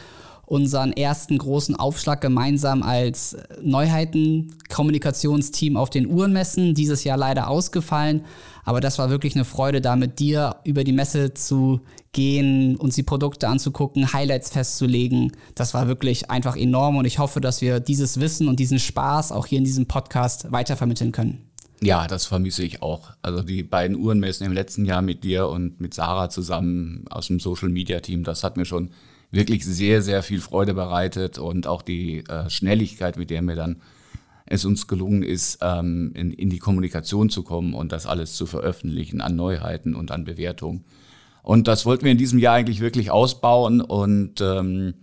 unseren 0.48 0.92
ersten 0.92 1.36
großen 1.36 1.76
Aufschlag 1.76 2.22
gemeinsam 2.22 2.82
als 2.82 3.36
Neuheiten-Kommunikationsteam 3.60 5.76
auf 5.76 5.90
den 5.90 6.06
Uhrenmessen. 6.06 6.74
Dieses 6.74 7.04
Jahr 7.04 7.18
leider 7.18 7.48
ausgefallen. 7.48 8.24
Aber 8.64 8.80
das 8.80 8.98
war 8.98 9.10
wirklich 9.10 9.34
eine 9.34 9.44
Freude, 9.44 9.82
da 9.82 9.94
mit 9.94 10.20
dir 10.20 10.56
über 10.64 10.84
die 10.84 10.92
Messe 10.92 11.34
zu 11.34 11.82
gehen, 12.12 12.76
uns 12.76 12.94
die 12.94 13.02
Produkte 13.02 13.46
anzugucken, 13.46 14.14
Highlights 14.14 14.48
festzulegen. 14.48 15.32
Das 15.54 15.74
war 15.74 15.86
wirklich 15.86 16.30
einfach 16.30 16.56
enorm 16.56 16.96
und 16.96 17.04
ich 17.04 17.18
hoffe, 17.18 17.42
dass 17.42 17.60
wir 17.60 17.78
dieses 17.78 18.18
Wissen 18.18 18.48
und 18.48 18.58
diesen 18.58 18.78
Spaß 18.78 19.32
auch 19.32 19.44
hier 19.44 19.58
in 19.58 19.64
diesem 19.64 19.84
Podcast 19.86 20.50
weitervermitteln 20.50 21.12
können. 21.12 21.42
Ja, 21.82 22.06
das 22.06 22.24
vermisse 22.24 22.64
ich 22.64 22.80
auch. 22.82 23.10
Also 23.20 23.42
die 23.42 23.62
beiden 23.62 23.98
Uhrenmessen 23.98 24.46
im 24.46 24.52
letzten 24.52 24.86
Jahr 24.86 25.02
mit 25.02 25.24
dir 25.24 25.48
und 25.48 25.78
mit 25.78 25.92
Sarah 25.92 26.30
zusammen 26.30 27.04
aus 27.10 27.26
dem 27.26 27.38
Social 27.38 27.68
Media 27.68 28.00
Team, 28.00 28.24
das 28.24 28.42
hat 28.42 28.56
mir 28.56 28.64
schon 28.64 28.88
wirklich 29.30 29.64
sehr, 29.64 30.02
sehr 30.02 30.22
viel 30.22 30.40
Freude 30.40 30.74
bereitet 30.74 31.38
und 31.38 31.66
auch 31.66 31.82
die 31.82 32.24
äh, 32.28 32.48
Schnelligkeit, 32.48 33.16
mit 33.16 33.30
der 33.30 33.42
mir 33.42 33.56
dann 33.56 33.80
es 34.46 34.64
uns 34.64 34.86
gelungen 34.86 35.22
ist, 35.22 35.58
ähm, 35.60 36.12
in, 36.14 36.32
in 36.32 36.48
die 36.48 36.58
Kommunikation 36.58 37.28
zu 37.28 37.42
kommen 37.42 37.74
und 37.74 37.92
das 37.92 38.06
alles 38.06 38.34
zu 38.34 38.46
veröffentlichen 38.46 39.20
an 39.20 39.36
Neuheiten 39.36 39.94
und 39.94 40.10
an 40.10 40.24
Bewertungen. 40.24 40.84
Und 41.42 41.68
das 41.68 41.84
wollten 41.84 42.04
wir 42.04 42.12
in 42.12 42.18
diesem 42.18 42.38
Jahr 42.38 42.54
eigentlich 42.54 42.80
wirklich 42.80 43.10
ausbauen 43.10 43.80
und 43.80 44.40
ähm, 44.40 44.94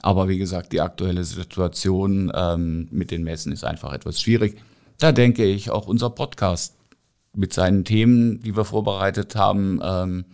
aber 0.00 0.28
wie 0.28 0.38
gesagt, 0.38 0.72
die 0.72 0.80
aktuelle 0.80 1.24
Situation 1.24 2.30
ähm, 2.34 2.88
mit 2.90 3.10
den 3.10 3.24
Messen 3.24 3.52
ist 3.52 3.64
einfach 3.64 3.92
etwas 3.92 4.20
schwierig. 4.20 4.56
Da 4.98 5.12
denke 5.12 5.44
ich, 5.44 5.70
auch 5.70 5.88
unser 5.88 6.10
Podcast 6.10 6.76
mit 7.34 7.52
seinen 7.52 7.84
Themen, 7.84 8.40
die 8.42 8.56
wir 8.56 8.64
vorbereitet 8.64 9.34
haben, 9.34 9.80
ähm, 9.82 10.24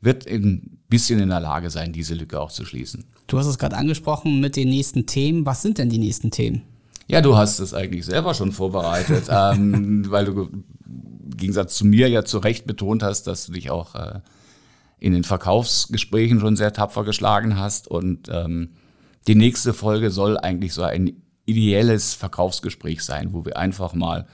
wird 0.00 0.26
ein 0.26 0.78
bisschen 0.88 1.18
in 1.20 1.28
der 1.28 1.40
Lage 1.40 1.70
sein, 1.70 1.92
diese 1.92 2.14
Lücke 2.14 2.40
auch 2.40 2.50
zu 2.50 2.64
schließen. 2.64 3.04
Du 3.26 3.38
hast 3.38 3.46
es 3.46 3.58
gerade 3.58 3.76
angesprochen 3.76 4.40
mit 4.40 4.56
den 4.56 4.68
nächsten 4.68 5.06
Themen. 5.06 5.44
Was 5.44 5.62
sind 5.62 5.78
denn 5.78 5.90
die 5.90 5.98
nächsten 5.98 6.30
Themen? 6.30 6.62
Ja, 7.08 7.20
du 7.20 7.36
hast 7.36 7.58
es 7.58 7.74
eigentlich 7.74 8.04
selber 8.04 8.34
schon 8.34 8.52
vorbereitet, 8.52 9.24
ähm, 9.30 10.10
weil 10.10 10.26
du 10.26 10.42
im 10.42 10.64
Gegensatz 11.36 11.76
zu 11.76 11.86
mir 11.86 12.08
ja 12.08 12.24
zu 12.24 12.38
Recht 12.38 12.66
betont 12.66 13.02
hast, 13.02 13.26
dass 13.26 13.46
du 13.46 13.52
dich 13.52 13.70
auch 13.70 13.94
äh, 13.94 14.20
in 14.98 15.12
den 15.12 15.24
Verkaufsgesprächen 15.24 16.40
schon 16.40 16.56
sehr 16.56 16.72
tapfer 16.72 17.04
geschlagen 17.04 17.58
hast. 17.58 17.88
Und 17.88 18.28
ähm, 18.30 18.70
die 19.26 19.34
nächste 19.34 19.74
Folge 19.74 20.10
soll 20.10 20.38
eigentlich 20.38 20.74
so 20.74 20.82
ein 20.82 21.22
ideelles 21.46 22.14
Verkaufsgespräch 22.14 23.02
sein, 23.02 23.32
wo 23.32 23.44
wir 23.44 23.56
einfach 23.56 23.94
mal 23.94 24.26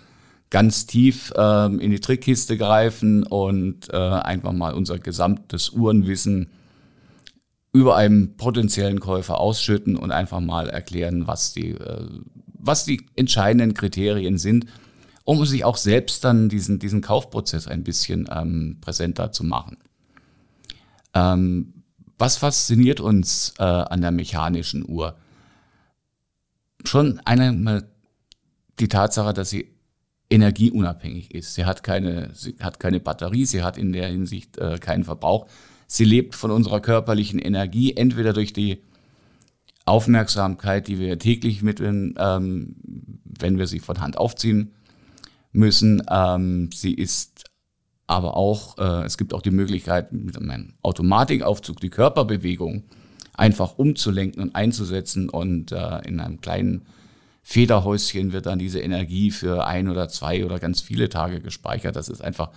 ganz 0.54 0.86
tief 0.86 1.32
ähm, 1.36 1.80
in 1.80 1.90
die 1.90 1.98
Trickkiste 1.98 2.56
greifen 2.56 3.24
und 3.24 3.92
äh, 3.92 3.96
einfach 3.96 4.52
mal 4.52 4.72
unser 4.72 5.00
gesamtes 5.00 5.70
Uhrenwissen 5.70 6.48
über 7.72 7.96
einen 7.96 8.36
potenziellen 8.36 9.00
Käufer 9.00 9.40
ausschütten 9.40 9.96
und 9.96 10.12
einfach 10.12 10.38
mal 10.38 10.70
erklären, 10.70 11.26
was 11.26 11.54
die, 11.54 11.70
äh, 11.70 12.06
was 12.56 12.84
die 12.84 13.04
entscheidenden 13.16 13.74
Kriterien 13.74 14.38
sind, 14.38 14.66
um 15.24 15.44
sich 15.44 15.64
auch 15.64 15.76
selbst 15.76 16.22
dann 16.22 16.48
diesen, 16.48 16.78
diesen 16.78 17.00
Kaufprozess 17.00 17.66
ein 17.66 17.82
bisschen 17.82 18.28
ähm, 18.30 18.78
präsenter 18.80 19.32
zu 19.32 19.42
machen. 19.42 19.78
Ähm, 21.14 21.82
was 22.16 22.36
fasziniert 22.36 23.00
uns 23.00 23.54
äh, 23.58 23.64
an 23.64 24.02
der 24.02 24.12
mechanischen 24.12 24.88
Uhr? 24.88 25.16
Schon 26.84 27.18
einmal 27.24 27.88
die 28.78 28.86
Tatsache, 28.86 29.34
dass 29.34 29.50
sie 29.50 29.73
energieunabhängig 30.34 31.34
ist. 31.34 31.54
Sie 31.54 31.64
hat 31.64 31.82
keine, 31.82 32.30
sie 32.34 32.56
hat 32.60 32.80
keine 32.80 33.00
Batterie, 33.00 33.44
sie 33.44 33.62
hat 33.62 33.78
in 33.78 33.92
der 33.92 34.08
Hinsicht 34.08 34.58
äh, 34.58 34.78
keinen 34.78 35.04
Verbrauch. 35.04 35.46
Sie 35.86 36.04
lebt 36.04 36.34
von 36.34 36.50
unserer 36.50 36.80
körperlichen 36.80 37.38
Energie, 37.38 37.96
entweder 37.96 38.32
durch 38.32 38.52
die 38.52 38.82
Aufmerksamkeit, 39.84 40.88
die 40.88 40.98
wir 40.98 41.18
täglich 41.18 41.62
mit, 41.62 41.80
ähm, 41.80 42.76
wenn 43.24 43.58
wir 43.58 43.66
sie 43.66 43.80
von 43.80 44.00
Hand 44.00 44.16
aufziehen 44.16 44.72
müssen. 45.52 46.02
Ähm, 46.10 46.70
sie 46.72 46.94
ist 46.94 47.44
aber 48.06 48.36
auch, 48.36 48.78
äh, 48.78 49.04
es 49.04 49.16
gibt 49.16 49.34
auch 49.34 49.42
die 49.42 49.50
Möglichkeit, 49.50 50.12
mit 50.12 50.36
einem 50.36 50.74
Automatikaufzug 50.82 51.80
die 51.80 51.90
Körperbewegung 51.90 52.84
einfach 53.34 53.78
umzulenken 53.78 54.42
und 54.42 54.54
einzusetzen 54.56 55.28
und 55.28 55.72
äh, 55.72 55.98
in 56.06 56.20
einem 56.20 56.40
kleinen 56.40 56.86
Federhäuschen 57.46 58.32
wird 58.32 58.46
dann 58.46 58.58
diese 58.58 58.80
Energie 58.80 59.30
für 59.30 59.66
ein 59.66 59.88
oder 59.88 60.08
zwei 60.08 60.46
oder 60.46 60.58
ganz 60.58 60.80
viele 60.80 61.10
Tage 61.10 61.40
gespeichert. 61.40 61.94
Das 61.94 62.08
ist 62.08 62.22
einfach 62.22 62.50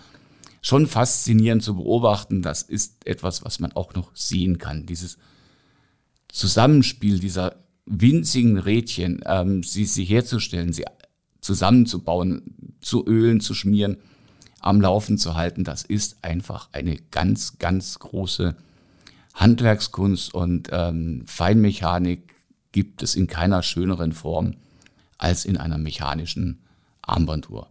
schon 0.61 0.87
faszinierend 0.87 1.61
zu 1.61 1.75
beobachten. 1.75 2.41
Das 2.41 2.61
ist 2.61 3.05
etwas, 3.05 3.43
was 3.43 3.59
man 3.59 3.73
auch 3.73 3.93
noch 3.95 4.15
sehen 4.15 4.57
kann. 4.57 4.85
Dieses 4.85 5.17
Zusammenspiel 6.29 7.19
dieser 7.19 7.57
winzigen 7.85 8.57
Rädchen, 8.57 9.21
ähm, 9.25 9.61
sie, 9.61 9.85
sie 9.85 10.05
herzustellen, 10.05 10.71
sie 10.71 10.85
zusammenzubauen, 11.41 12.77
zu 12.79 13.05
ölen, 13.05 13.41
zu 13.41 13.53
schmieren, 13.53 13.97
am 14.61 14.79
Laufen 14.79 15.17
zu 15.17 15.35
halten, 15.35 15.65
das 15.65 15.83
ist 15.83 16.23
einfach 16.23 16.69
eine 16.71 16.97
ganz, 17.11 17.59
ganz 17.59 17.99
große 17.99 18.55
Handwerkskunst 19.33 20.33
und 20.33 20.69
ähm, 20.71 21.23
Feinmechanik 21.25 22.35
gibt 22.71 23.03
es 23.03 23.15
in 23.15 23.27
keiner 23.27 23.63
schöneren 23.63 24.13
Form 24.13 24.55
als 25.17 25.45
in 25.45 25.57
einer 25.57 25.77
mechanischen 25.77 26.63
Armbanduhr. 27.01 27.69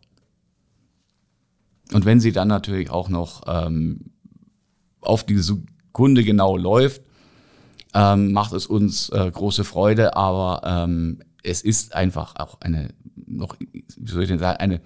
Und 1.93 2.05
wenn 2.05 2.21
sie 2.21 2.33
dann 2.33 2.49
natürlich 2.49 2.91
auch 2.91 3.09
noch 3.09 3.43
ähm, 3.47 4.11
auf 5.01 5.25
die 5.25 5.39
Sekunde 5.39 6.25
genau 6.25 6.57
läuft, 6.57 7.03
ähm, 7.95 8.33
macht 8.33 8.53
es 8.53 8.67
uns 8.67 9.09
äh, 9.11 9.31
große 9.31 9.65
Freude, 9.65 10.17
aber 10.17 10.63
ähm, 10.65 11.23
es 11.43 11.63
ist 11.63 11.95
einfach 11.95 12.35
auch 12.37 12.61
eine, 12.61 12.89
noch, 13.15 13.57
wie 13.59 14.11
soll 14.11 14.23
ich 14.23 14.29
denn 14.29 14.39
sagen, 14.39 14.59
eine 14.59 14.81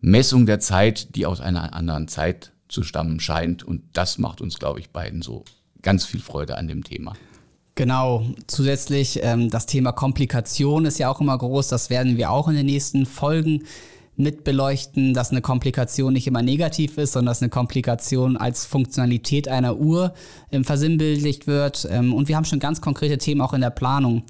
Messung 0.00 0.46
der 0.46 0.60
Zeit, 0.60 1.14
die 1.16 1.26
aus 1.26 1.40
einer 1.40 1.74
anderen 1.74 2.08
Zeit 2.08 2.52
zu 2.68 2.82
stammen 2.82 3.20
scheint. 3.20 3.62
Und 3.62 3.82
das 3.94 4.18
macht 4.18 4.40
uns, 4.40 4.58
glaube 4.58 4.80
ich, 4.80 4.90
beiden 4.90 5.22
so 5.22 5.44
ganz 5.82 6.04
viel 6.04 6.20
Freude 6.20 6.56
an 6.56 6.68
dem 6.68 6.84
Thema. 6.84 7.14
Genau, 7.80 8.26
zusätzlich 8.46 9.20
ähm, 9.22 9.48
das 9.48 9.64
Thema 9.64 9.92
Komplikation 9.92 10.84
ist 10.84 10.98
ja 10.98 11.10
auch 11.10 11.22
immer 11.22 11.38
groß, 11.38 11.68
das 11.68 11.88
werden 11.88 12.18
wir 12.18 12.30
auch 12.30 12.46
in 12.48 12.54
den 12.54 12.66
nächsten 12.66 13.06
Folgen 13.06 13.62
mit 14.16 14.44
beleuchten, 14.44 15.14
dass 15.14 15.30
eine 15.30 15.40
Komplikation 15.40 16.12
nicht 16.12 16.26
immer 16.26 16.42
negativ 16.42 16.98
ist, 16.98 17.12
sondern 17.12 17.30
dass 17.30 17.40
eine 17.40 17.48
Komplikation 17.48 18.36
als 18.36 18.66
Funktionalität 18.66 19.48
einer 19.48 19.78
Uhr 19.78 20.12
ähm, 20.52 20.62
versinnbildlicht 20.62 21.46
wird. 21.46 21.88
Ähm, 21.90 22.12
und 22.12 22.28
wir 22.28 22.36
haben 22.36 22.44
schon 22.44 22.58
ganz 22.58 22.82
konkrete 22.82 23.16
Themen 23.16 23.40
auch 23.40 23.54
in 23.54 23.62
der 23.62 23.70
Planung. 23.70 24.24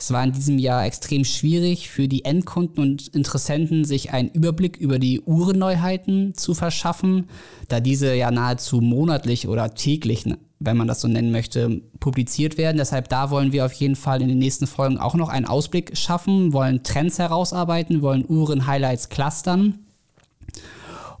Es 0.00 0.10
war 0.10 0.24
in 0.24 0.32
diesem 0.32 0.58
Jahr 0.58 0.84
extrem 0.84 1.24
schwierig 1.24 1.88
für 1.88 2.08
die 2.08 2.24
Endkunden 2.24 2.82
und 2.82 3.06
Interessenten, 3.14 3.84
sich 3.84 4.10
einen 4.10 4.30
Überblick 4.30 4.78
über 4.78 4.98
die 4.98 5.20
Uhrenneuheiten 5.20 6.34
zu 6.34 6.54
verschaffen, 6.54 7.28
da 7.68 7.78
diese 7.78 8.16
ja 8.16 8.32
nahezu 8.32 8.80
monatlich 8.80 9.46
oder 9.46 9.74
täglich, 9.74 10.26
wenn 10.58 10.76
man 10.76 10.88
das 10.88 11.00
so 11.00 11.08
nennen 11.08 11.32
möchte, 11.32 11.82
publiziert 12.00 12.56
werden. 12.56 12.78
Deshalb 12.78 13.08
da 13.08 13.30
wollen 13.30 13.52
wir 13.52 13.66
auf 13.66 13.72
jeden 13.72 13.96
Fall 13.96 14.22
in 14.22 14.28
den 14.28 14.38
nächsten 14.38 14.66
Folgen 14.66 14.98
auch 14.98 15.14
noch 15.14 15.28
einen 15.28 15.46
Ausblick 15.46 15.96
schaffen, 15.96 16.52
wollen 16.52 16.82
Trends 16.82 17.18
herausarbeiten, 17.18 18.02
wollen 18.02 18.24
Uhren-Highlights 18.26 19.08
clustern 19.08 19.80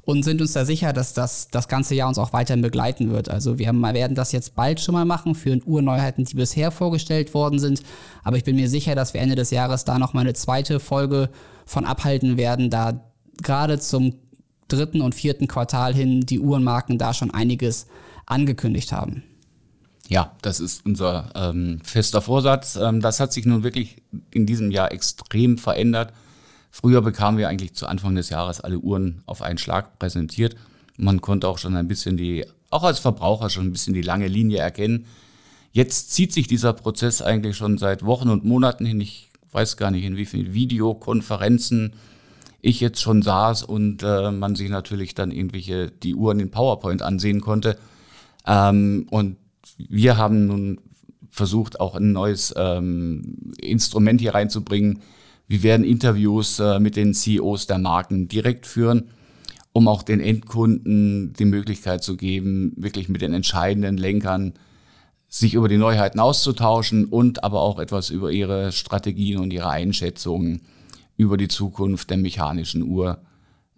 und 0.06 0.22
sind 0.22 0.40
uns 0.40 0.52
da 0.52 0.64
sicher, 0.64 0.92
dass 0.92 1.12
das 1.12 1.48
das 1.50 1.66
ganze 1.68 1.94
Jahr 1.96 2.08
uns 2.08 2.18
auch 2.18 2.32
weiterhin 2.32 2.62
begleiten 2.62 3.10
wird. 3.10 3.28
Also 3.28 3.58
wir 3.58 3.72
werden 3.72 4.14
das 4.14 4.32
jetzt 4.32 4.54
bald 4.54 4.80
schon 4.80 4.94
mal 4.94 5.04
machen 5.04 5.34
für 5.34 5.58
Uhrneuheiten, 5.66 6.24
die 6.24 6.36
bisher 6.36 6.70
vorgestellt 6.70 7.34
worden 7.34 7.58
sind. 7.58 7.82
Aber 8.22 8.36
ich 8.36 8.44
bin 8.44 8.56
mir 8.56 8.70
sicher, 8.70 8.94
dass 8.94 9.14
wir 9.14 9.20
Ende 9.20 9.34
des 9.34 9.50
Jahres 9.50 9.84
da 9.84 9.98
noch 9.98 10.14
mal 10.14 10.20
eine 10.20 10.34
zweite 10.34 10.78
Folge 10.78 11.28
von 11.66 11.84
abhalten 11.84 12.36
werden, 12.36 12.70
da 12.70 13.04
gerade 13.42 13.80
zum 13.80 14.14
dritten 14.68 15.00
und 15.00 15.14
vierten 15.14 15.48
Quartal 15.48 15.92
hin 15.92 16.20
die 16.20 16.38
Uhrenmarken 16.38 16.98
da 16.98 17.12
schon 17.12 17.32
einiges 17.32 17.86
angekündigt 18.26 18.92
haben. 18.92 19.22
Ja, 20.08 20.32
das 20.42 20.60
ist 20.60 20.86
unser 20.86 21.30
ähm, 21.34 21.80
fester 21.82 22.20
Vorsatz. 22.20 22.76
Ähm, 22.76 23.00
das 23.00 23.18
hat 23.18 23.32
sich 23.32 23.44
nun 23.44 23.64
wirklich 23.64 24.02
in 24.30 24.46
diesem 24.46 24.70
Jahr 24.70 24.92
extrem 24.92 25.58
verändert. 25.58 26.12
Früher 26.70 27.00
bekamen 27.02 27.38
wir 27.38 27.48
eigentlich 27.48 27.74
zu 27.74 27.86
Anfang 27.86 28.14
des 28.14 28.30
Jahres 28.30 28.60
alle 28.60 28.78
Uhren 28.78 29.22
auf 29.26 29.42
einen 29.42 29.58
Schlag 29.58 29.98
präsentiert. 29.98 30.54
Man 30.96 31.20
konnte 31.20 31.48
auch 31.48 31.58
schon 31.58 31.76
ein 31.76 31.88
bisschen 31.88 32.16
die, 32.16 32.44
auch 32.70 32.84
als 32.84 32.98
Verbraucher 32.98 33.50
schon 33.50 33.66
ein 33.66 33.72
bisschen 33.72 33.94
die 33.94 34.02
lange 34.02 34.28
Linie 34.28 34.58
erkennen. 34.58 35.06
Jetzt 35.72 36.12
zieht 36.12 36.32
sich 36.32 36.46
dieser 36.46 36.72
Prozess 36.72 37.20
eigentlich 37.20 37.56
schon 37.56 37.76
seit 37.76 38.04
Wochen 38.04 38.28
und 38.28 38.44
Monaten 38.44 38.86
hin. 38.86 39.00
Ich 39.00 39.30
weiß 39.52 39.76
gar 39.76 39.90
nicht, 39.90 40.04
in 40.04 40.16
wie 40.16 40.26
vielen 40.26 40.54
Videokonferenzen 40.54 41.94
ich 42.62 42.80
jetzt 42.80 43.00
schon 43.00 43.22
saß 43.22 43.62
und 43.62 44.02
äh, 44.02 44.30
man 44.30 44.54
sich 44.54 44.70
natürlich 44.70 45.14
dann 45.14 45.30
irgendwelche 45.30 45.90
die 45.90 46.14
Uhren 46.14 46.40
in 46.40 46.50
PowerPoint 46.50 47.02
ansehen 47.02 47.40
konnte. 47.40 47.76
Ähm, 48.46 49.06
und 49.10 49.36
wir 49.76 50.16
haben 50.16 50.46
nun 50.46 50.80
versucht, 51.30 51.80
auch 51.80 51.94
ein 51.94 52.12
neues 52.12 52.54
ähm, 52.56 53.52
Instrument 53.58 54.20
hier 54.20 54.34
reinzubringen, 54.34 55.00
wir 55.48 55.62
werden 55.62 55.84
Interviews 55.84 56.58
äh, 56.58 56.80
mit 56.80 56.96
den 56.96 57.14
CEOs 57.14 57.66
der 57.66 57.78
Marken 57.78 58.26
direkt 58.26 58.66
führen, 58.66 59.10
um 59.72 59.86
auch 59.86 60.02
den 60.02 60.20
Endkunden 60.20 61.34
die 61.34 61.44
Möglichkeit 61.44 62.02
zu 62.02 62.16
geben, 62.16 62.72
wirklich 62.76 63.08
mit 63.08 63.22
den 63.22 63.32
entscheidenden 63.32 63.96
Lenkern 63.96 64.54
sich 65.28 65.54
über 65.54 65.68
die 65.68 65.76
Neuheiten 65.76 66.18
auszutauschen 66.18 67.04
und 67.04 67.44
aber 67.44 67.60
auch 67.60 67.78
etwas 67.78 68.10
über 68.10 68.30
ihre 68.30 68.72
Strategien 68.72 69.38
und 69.38 69.52
ihre 69.52 69.68
Einschätzungen 69.68 70.62
über 71.16 71.36
die 71.36 71.48
Zukunft 71.48 72.10
der 72.10 72.16
mechanischen 72.16 72.82
Uhr 72.82 73.18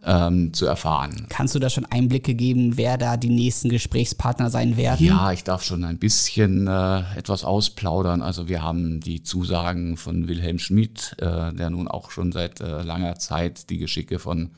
ähm, 0.05 0.53
zu 0.53 0.67
erfahren. 0.67 1.27
Kannst 1.29 1.55
du 1.55 1.59
da 1.59 1.71
schon 1.71 1.85
Einblicke 1.87 2.35
geben, 2.35 2.77
wer 2.77 2.99
da 2.99 3.17
die 3.17 3.31
nächsten 3.31 3.69
Gesprächspartner 3.69 4.51
sein 4.51 4.77
werden? 4.77 5.05
Ja, 5.05 5.33
ich 5.33 5.45
darf 5.45 5.63
schon 5.63 5.85
ein 5.85 5.99
bisschen 5.99 6.67
äh, 6.67 7.03
etwas 7.17 7.45
ausplaudern. 7.45 8.23
Also 8.23 8.49
wir 8.49 8.63
haben 8.63 9.01
die 9.01 9.23
Zusagen 9.23 9.97
von 9.97 10.29
Wilhelm 10.29 10.59
Schmidt, 10.59 11.17
äh, 11.19 11.53
der 11.53 11.71
nun 11.71 11.89
auch 11.89 12.11
schon 12.11 12.33
seit 12.33 12.61
äh, 12.61 12.83
langer 12.83 13.17
Zeit 13.17 13.71
die 13.71 13.79
Geschicke 13.79 14.19
von 14.19 14.51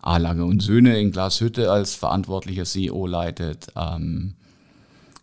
A. 0.00 0.16
Lange 0.16 0.44
und 0.44 0.62
Söhne 0.62 0.98
in 0.98 1.10
Glashütte 1.10 1.70
als 1.70 1.94
verantwortlicher 1.94 2.64
CEO 2.64 3.06
leitet. 3.06 3.68
Ähm, 3.76 4.34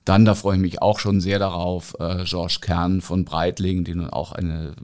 dann, 0.04 0.26
da 0.26 0.36
freue 0.36 0.56
ich 0.58 0.62
mich 0.62 0.82
auch 0.82 1.00
schon 1.00 1.20
sehr 1.20 1.40
darauf, 1.40 1.96
äh, 2.00 2.24
Georges 2.26 2.62
Kern 2.62 3.02
von 3.02 3.26
Breitling, 3.26 3.84
die 3.84 3.96
nun 3.96 4.12
auch 4.12 4.32
eine 4.32 4.76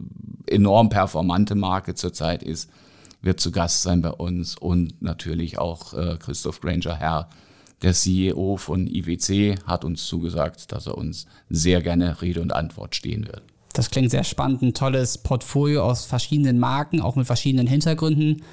enorm 0.47 0.89
performante 0.89 1.53
Marke 1.53 1.93
zurzeit 1.93 2.41
ist, 2.41 2.69
wird 3.21 3.39
zu 3.39 3.51
Gast 3.51 3.83
sein 3.83 4.01
bei 4.01 4.11
uns 4.11 4.57
und 4.57 5.01
natürlich 5.01 5.57
auch 5.57 5.93
äh, 5.93 6.17
Christoph 6.19 6.61
Granger 6.61 6.95
Herr, 6.95 7.29
der 7.81 7.93
CEO 7.93 8.57
von 8.57 8.87
IWC, 8.87 9.59
hat 9.65 9.85
uns 9.85 10.05
zugesagt, 10.05 10.71
dass 10.71 10.87
er 10.87 10.97
uns 10.97 11.25
sehr 11.49 11.81
gerne 11.81 12.21
Rede 12.21 12.41
und 12.41 12.53
Antwort 12.53 12.95
stehen 12.95 13.27
wird. 13.27 13.43
Das 13.73 13.89
klingt 13.89 14.11
sehr 14.11 14.23
spannend, 14.23 14.61
ein 14.61 14.73
tolles 14.73 15.17
Portfolio 15.17 15.83
aus 15.83 16.05
verschiedenen 16.05 16.59
Marken, 16.59 17.01
auch 17.01 17.15
mit 17.15 17.25
verschiedenen 17.25 17.67
Hintergründen. 17.67 18.43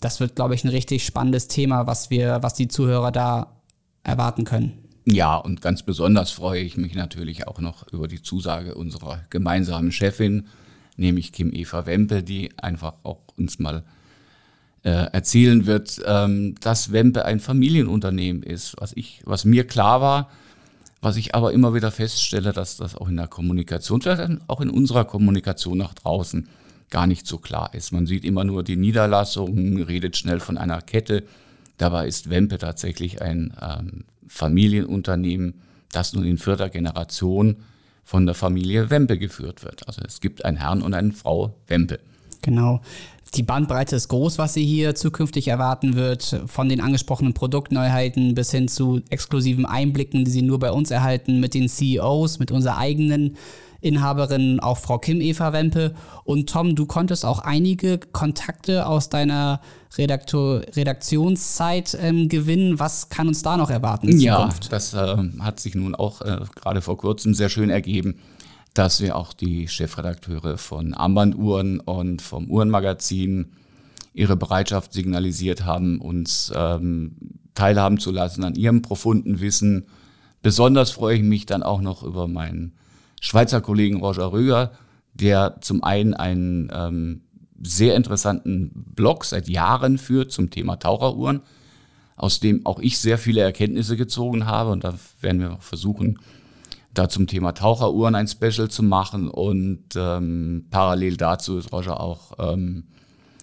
Das 0.00 0.20
wird, 0.20 0.36
glaube 0.36 0.54
ich, 0.54 0.64
ein 0.64 0.70
richtig 0.70 1.04
spannendes 1.04 1.48
Thema, 1.48 1.86
was 1.86 2.10
wir, 2.10 2.42
was 2.42 2.54
die 2.54 2.68
Zuhörer 2.68 3.12
da 3.12 3.60
erwarten 4.02 4.44
können. 4.44 4.84
Ja, 5.06 5.36
und 5.36 5.60
ganz 5.60 5.82
besonders 5.82 6.30
freue 6.30 6.62
ich 6.62 6.76
mich 6.76 6.94
natürlich 6.94 7.46
auch 7.46 7.60
noch 7.60 7.86
über 7.92 8.08
die 8.08 8.22
Zusage 8.22 8.74
unserer 8.74 9.20
gemeinsamen 9.28 9.92
Chefin, 9.92 10.46
nämlich 10.96 11.32
Kim 11.32 11.52
Eva 11.52 11.84
Wempe, 11.84 12.22
die 12.22 12.56
einfach 12.58 12.94
auch 13.02 13.20
uns 13.36 13.58
mal 13.58 13.84
äh, 14.84 14.90
erzielen 14.90 15.66
wird, 15.66 16.00
ähm, 16.06 16.54
dass 16.60 16.92
Wempe 16.92 17.24
ein 17.24 17.40
Familienunternehmen 17.40 18.42
ist, 18.42 18.74
was 18.78 18.92
ich, 18.94 19.22
was 19.24 19.44
mir 19.44 19.66
klar 19.66 20.00
war, 20.00 20.30
was 21.00 21.16
ich 21.16 21.34
aber 21.34 21.52
immer 21.52 21.74
wieder 21.74 21.90
feststelle, 21.90 22.52
dass 22.52 22.76
das 22.76 22.94
auch 22.94 23.08
in 23.08 23.16
der 23.16 23.26
Kommunikation, 23.26 24.40
auch 24.46 24.60
in 24.60 24.70
unserer 24.70 25.04
Kommunikation 25.04 25.78
nach 25.78 25.94
draußen 25.94 26.48
gar 26.90 27.06
nicht 27.06 27.26
so 27.26 27.38
klar 27.38 27.72
ist. 27.74 27.92
Man 27.92 28.06
sieht 28.06 28.24
immer 28.24 28.44
nur 28.44 28.62
die 28.62 28.76
Niederlassungen, 28.76 29.82
redet 29.82 30.16
schnell 30.16 30.38
von 30.38 30.56
einer 30.58 30.80
Kette. 30.80 31.24
Dabei 31.76 32.06
ist 32.06 32.30
Wempe 32.30 32.58
tatsächlich 32.58 33.20
ein 33.20 33.52
ähm, 33.60 34.04
Familienunternehmen, 34.28 35.54
das 35.92 36.12
nun 36.12 36.24
in 36.24 36.38
vierter 36.38 36.68
Generation 36.68 37.56
von 38.04 38.26
der 38.26 38.34
Familie 38.34 38.90
Wempe 38.90 39.18
geführt 39.18 39.64
wird. 39.64 39.88
Also 39.88 40.02
es 40.06 40.20
gibt 40.20 40.44
einen 40.44 40.58
Herrn 40.58 40.82
und 40.82 40.94
eine 40.94 41.12
Frau 41.12 41.56
Wempe. 41.66 42.00
Genau. 42.42 42.82
Die 43.34 43.42
Bandbreite 43.42 43.96
ist 43.96 44.08
groß, 44.08 44.38
was 44.38 44.54
sie 44.54 44.64
hier 44.64 44.94
zukünftig 44.94 45.48
erwarten 45.48 45.96
wird, 45.96 46.42
von 46.46 46.68
den 46.68 46.80
angesprochenen 46.80 47.34
Produktneuheiten 47.34 48.34
bis 48.34 48.52
hin 48.52 48.68
zu 48.68 49.00
exklusiven 49.10 49.66
Einblicken, 49.66 50.24
die 50.24 50.30
sie 50.30 50.42
nur 50.42 50.60
bei 50.60 50.70
uns 50.70 50.90
erhalten, 50.92 51.40
mit 51.40 51.54
den 51.54 51.68
CEOs, 51.68 52.38
mit 52.38 52.52
unserer 52.52 52.78
eigenen 52.78 53.36
Inhaberin, 53.80 54.60
auch 54.60 54.78
Frau 54.78 54.98
Kim 54.98 55.20
Eva 55.20 55.52
Wempe. 55.52 55.94
Und 56.22 56.48
Tom, 56.48 56.76
du 56.76 56.86
konntest 56.86 57.24
auch 57.24 57.40
einige 57.40 57.98
Kontakte 57.98 58.86
aus 58.86 59.10
deiner 59.10 59.60
Redaktor 59.98 60.62
Redaktionszeit 60.74 61.98
ähm, 62.00 62.28
gewinnen. 62.28 62.78
Was 62.78 63.08
kann 63.08 63.28
uns 63.28 63.42
da 63.42 63.56
noch 63.56 63.68
erwarten 63.68 64.08
in 64.08 64.20
Zukunft? 64.20 64.64
Ja, 64.64 64.70
das 64.70 64.94
äh, 64.94 65.16
hat 65.40 65.60
sich 65.60 65.74
nun 65.74 65.94
auch 65.94 66.22
äh, 66.22 66.40
gerade 66.54 66.80
vor 66.82 66.96
kurzem 66.96 67.34
sehr 67.34 67.48
schön 67.48 67.68
ergeben 67.68 68.16
dass 68.74 69.00
wir 69.00 69.16
auch 69.16 69.32
die 69.32 69.68
Chefredakteure 69.68 70.58
von 70.58 70.94
Armbanduhren 70.94 71.78
und 71.80 72.20
vom 72.20 72.50
Uhrenmagazin 72.50 73.52
ihre 74.12 74.36
Bereitschaft 74.36 74.92
signalisiert 74.92 75.64
haben, 75.64 76.00
uns 76.00 76.52
ähm, 76.54 77.16
teilhaben 77.54 77.98
zu 77.98 78.10
lassen 78.10 78.44
an 78.44 78.56
ihrem 78.56 78.82
profunden 78.82 79.40
Wissen. 79.40 79.86
Besonders 80.42 80.90
freue 80.90 81.16
ich 81.16 81.22
mich 81.22 81.46
dann 81.46 81.62
auch 81.62 81.80
noch 81.80 82.02
über 82.02 82.26
meinen 82.26 82.74
Schweizer 83.20 83.60
Kollegen 83.60 84.00
Roger 84.00 84.32
Röger, 84.32 84.72
der 85.14 85.58
zum 85.60 85.82
einen 85.84 86.14
einen 86.14 86.70
ähm, 86.74 87.22
sehr 87.62 87.94
interessanten 87.94 88.72
Blog 88.94 89.24
seit 89.24 89.48
Jahren 89.48 89.98
führt 89.98 90.32
zum 90.32 90.50
Thema 90.50 90.76
Taucheruhren, 90.76 91.40
aus 92.16 92.40
dem 92.40 92.66
auch 92.66 92.80
ich 92.80 92.98
sehr 92.98 93.18
viele 93.18 93.40
Erkenntnisse 93.40 93.96
gezogen 93.96 94.46
habe. 94.46 94.70
Und 94.70 94.84
da 94.84 94.94
werden 95.20 95.40
wir 95.40 95.56
versuchen, 95.60 96.18
da 96.94 97.08
zum 97.08 97.26
Thema 97.26 97.52
Taucheruhren 97.52 98.14
ein 98.14 98.28
Special 98.28 98.68
zu 98.68 98.82
machen 98.82 99.28
und 99.28 99.84
ähm, 99.96 100.66
parallel 100.70 101.16
dazu 101.16 101.58
ist 101.58 101.72
Roger 101.72 102.00
auch 102.00 102.32
ähm, 102.38 102.84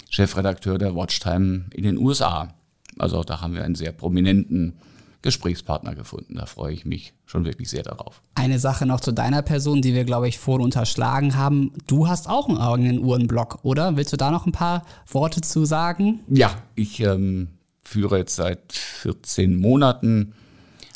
Chefredakteur 0.09 0.77
der 0.77 0.95
Watchtime 0.95 1.65
in 1.73 1.83
den 1.83 1.97
USA. 1.97 2.53
Also 2.97 3.17
auch 3.17 3.25
da 3.25 3.41
haben 3.41 3.53
wir 3.53 3.63
einen 3.63 3.75
sehr 3.75 3.91
prominenten 3.91 4.73
Gesprächspartner 5.21 5.95
gefunden. 5.95 6.35
Da 6.35 6.45
freue 6.45 6.73
ich 6.73 6.85
mich 6.85 7.13
schon 7.25 7.45
wirklich 7.45 7.69
sehr 7.69 7.83
darauf. 7.83 8.21
Eine 8.35 8.59
Sache 8.59 8.85
noch 8.85 8.99
zu 8.99 9.11
deiner 9.11 9.41
Person, 9.41 9.81
die 9.81 9.93
wir, 9.93 10.03
glaube 10.03 10.27
ich, 10.27 10.39
vorhin 10.39 10.65
unterschlagen 10.65 11.35
haben. 11.35 11.73
Du 11.87 12.07
hast 12.07 12.27
auch 12.27 12.49
einen 12.49 12.57
eigenen 12.57 12.99
Uhrenblog, 12.99 13.59
oder? 13.63 13.95
Willst 13.97 14.11
du 14.11 14.17
da 14.17 14.31
noch 14.31 14.45
ein 14.45 14.51
paar 14.51 14.83
Worte 15.07 15.41
zu 15.41 15.65
sagen? 15.65 16.21
Ja, 16.27 16.51
ich 16.75 16.99
ähm, 17.01 17.49
führe 17.83 18.17
jetzt 18.17 18.35
seit 18.35 18.73
14 18.73 19.55
Monaten 19.55 20.33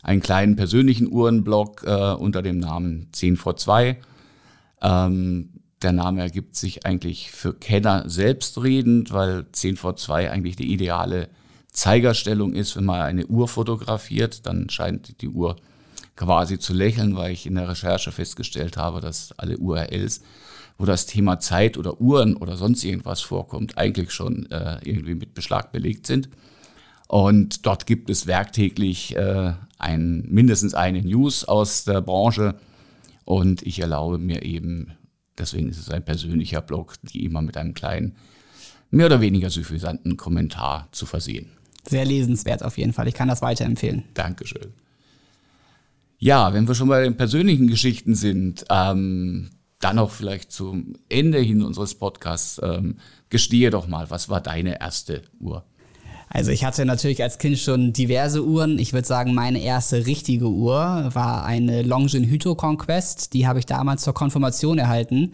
einen 0.06 0.22
kleinen 0.22 0.56
persönlichen 0.56 1.12
Uhrenblog 1.12 1.84
äh, 1.86 2.14
unter 2.14 2.42
dem 2.42 2.60
Namen 2.60 3.10
10 3.12 3.38
vor 3.38 3.58
2. 3.58 4.00
Ähm, 4.82 5.50
der 5.82 5.92
Name 5.92 6.22
ergibt 6.22 6.56
sich 6.56 6.86
eigentlich 6.86 7.32
für 7.32 7.54
Kenner 7.54 8.08
selbstredend, 8.08 9.12
weil 9.12 9.46
10 9.52 9.78
vor 9.78 9.96
2 9.96 10.32
eigentlich 10.32 10.56
die 10.56 10.72
ideale 10.72 11.30
Zeigerstellung 11.72 12.54
ist, 12.54 12.76
wenn 12.78 12.86
man 12.86 13.02
eine 13.02 13.26
Uhr 13.26 13.48
fotografiert, 13.48 14.46
dann 14.46 14.70
scheint 14.70 15.22
die 15.22 15.28
Uhr 15.28 15.58
quasi 16.16 16.60
zu 16.60 16.74
lächeln, 16.74 17.16
weil 17.18 17.34
ich 17.34 17.46
in 17.46 17.56
der 17.56 17.68
Recherche 17.68 18.12
festgestellt 18.12 18.78
habe, 18.78 19.02
dass 19.02 19.38
alle 19.38 19.58
URLs 19.58 20.22
wo 20.78 20.86
das 20.86 21.06
Thema 21.06 21.40
Zeit 21.40 21.78
oder 21.78 22.02
Uhren 22.02 22.36
oder 22.36 22.58
sonst 22.58 22.84
irgendwas 22.84 23.22
vorkommt, 23.22 23.78
eigentlich 23.78 24.12
schon 24.12 24.50
äh, 24.52 24.78
irgendwie 24.84 25.16
mit 25.16 25.34
Beschlag 25.34 25.72
belegt 25.72 26.06
sind. 26.06 26.30
Und 27.08 27.66
dort 27.66 27.86
gibt 27.86 28.10
es 28.10 28.28
werktäglich 28.28 29.16
äh, 29.16 29.54
ein, 29.78 30.24
mindestens 30.28 30.74
eine 30.74 31.02
News 31.02 31.46
aus 31.46 31.84
der 31.84 32.02
Branche. 32.02 32.56
Und 33.26 33.62
ich 33.64 33.80
erlaube 33.80 34.18
mir 34.18 34.44
eben, 34.44 34.92
deswegen 35.38 35.70
ist 35.70 35.80
es 35.80 35.90
ein 35.90 36.04
persönlicher 36.04 36.62
Blog, 36.62 36.96
die 37.04 37.26
immer 37.26 37.42
mit 37.42 37.58
einem 37.58 37.74
kleinen, 37.74 38.16
mehr 38.92 39.08
oder 39.08 39.22
weniger 39.22 39.50
suffisanten 39.50 40.18
Kommentar 40.18 40.88
zu 40.92 41.06
versehen. 41.06 41.50
Sehr 41.88 42.06
lesenswert 42.06 42.64
auf 42.64 42.78
jeden 42.78 42.94
Fall. 42.94 43.08
Ich 43.08 43.14
kann 43.14 43.28
das 43.28 43.42
weiterempfehlen. 43.42 44.04
Dankeschön. 44.14 44.74
Ja, 46.18 46.54
wenn 46.54 46.68
wir 46.68 46.76
schon 46.76 46.88
bei 46.88 47.04
den 47.04 47.18
persönlichen 47.18 47.68
Geschichten 47.68 48.16
sind, 48.16 48.66
ähm, 48.70 49.50
dann 49.80 49.98
noch 49.98 50.12
vielleicht 50.12 50.52
zum 50.52 50.94
Ende 51.10 51.40
hin 51.40 51.62
unseres 51.62 51.94
Podcasts, 51.96 52.60
ähm, 52.64 52.98
gestehe 53.30 53.70
doch 53.70 53.88
mal, 53.88 54.10
was 54.10 54.30
war 54.30 54.42
deine 54.42 54.80
erste 54.80 55.24
Uhr? 55.40 55.66
Also 56.36 56.52
ich 56.52 56.66
hatte 56.66 56.86
natürlich 56.86 57.24
als 57.24 57.38
Kind 57.38 57.58
schon 57.58 57.94
diverse 57.94 58.44
Uhren. 58.44 58.78
Ich 58.78 58.92
würde 58.92 59.08
sagen, 59.08 59.34
meine 59.34 59.62
erste 59.62 60.06
richtige 60.06 60.50
Uhr 60.50 61.10
war 61.14 61.46
eine 61.46 61.82
Longines 61.82 62.30
Hyto 62.30 62.56
Conquest. 62.56 63.32
Die 63.34 63.48
habe 63.48 63.60
ich 63.60 63.66
damals 63.66 64.04
zur 64.04 64.14
Konfirmation 64.14 64.78
erhalten. 64.78 65.32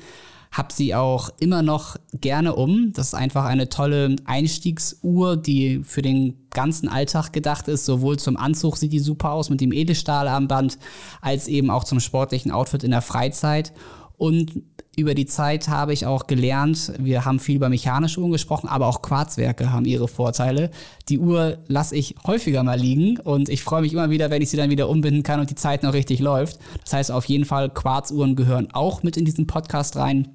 Hab 0.52 0.72
sie 0.72 0.94
auch 0.94 1.32
immer 1.40 1.64
noch 1.64 1.96
gerne 2.14 2.54
um. 2.54 2.94
Das 2.94 3.08
ist 3.08 3.14
einfach 3.16 3.46
eine 3.46 3.68
tolle 3.68 4.16
Einstiegsuhr, 4.26 5.38
die 5.38 5.82
für 5.84 6.04
den 6.04 6.48
ganzen 6.52 6.88
Alltag 6.88 7.34
gedacht 7.34 7.68
ist. 7.68 7.86
Sowohl 7.86 8.20
zum 8.20 8.38
Anzug 8.38 8.78
sieht 8.78 8.94
die 8.94 9.00
super 9.00 9.32
aus 9.32 9.50
mit 9.50 9.60
dem 9.60 9.72
Edelstahlarmband, 9.72 10.78
als 11.20 11.48
eben 11.48 11.72
auch 11.72 11.84
zum 11.84 12.00
sportlichen 12.00 12.52
Outfit 12.52 12.84
in 12.84 12.92
der 12.92 13.02
Freizeit. 13.02 13.74
Und 14.18 14.62
über 15.02 15.16
die 15.16 15.26
Zeit 15.26 15.68
habe 15.68 15.92
ich 15.92 16.06
auch 16.06 16.28
gelernt, 16.28 16.94
wir 17.00 17.26
haben 17.26 17.40
viel 17.40 17.56
über 17.56 17.70
mechanische 17.70 18.20
Uhren 18.22 18.32
gesprochen, 18.32 18.68
aber 18.68 18.88
auch 18.88 19.02
Quarzwerke 19.02 19.74
haben 19.74 19.86
ihre 19.86 20.08
Vorteile. 20.08 20.70
Die 21.10 21.20
Uhr 21.20 21.58
lasse 21.68 21.96
ich 21.96 22.16
häufiger 22.26 22.64
mal 22.64 22.80
liegen 22.80 23.20
und 23.20 23.50
ich 23.50 23.64
freue 23.64 23.82
mich 23.82 23.94
immer 23.94 24.10
wieder, 24.10 24.30
wenn 24.30 24.42
ich 24.42 24.50
sie 24.50 24.58
dann 24.58 24.70
wieder 24.70 24.88
umbinden 24.88 25.24
kann 25.24 25.40
und 25.40 25.50
die 25.50 25.56
Zeit 25.56 25.84
noch 25.84 25.94
richtig 25.94 26.20
läuft. 26.20 26.60
Das 26.84 26.94
heißt 26.94 27.12
auf 27.12 27.26
jeden 27.26 27.46
Fall, 27.46 27.70
Quarzuhren 27.70 28.36
gehören 28.36 28.70
auch 28.74 29.04
mit 29.04 29.18
in 29.18 29.26
diesen 29.26 29.48
Podcast 29.48 29.98
rein. 29.98 30.30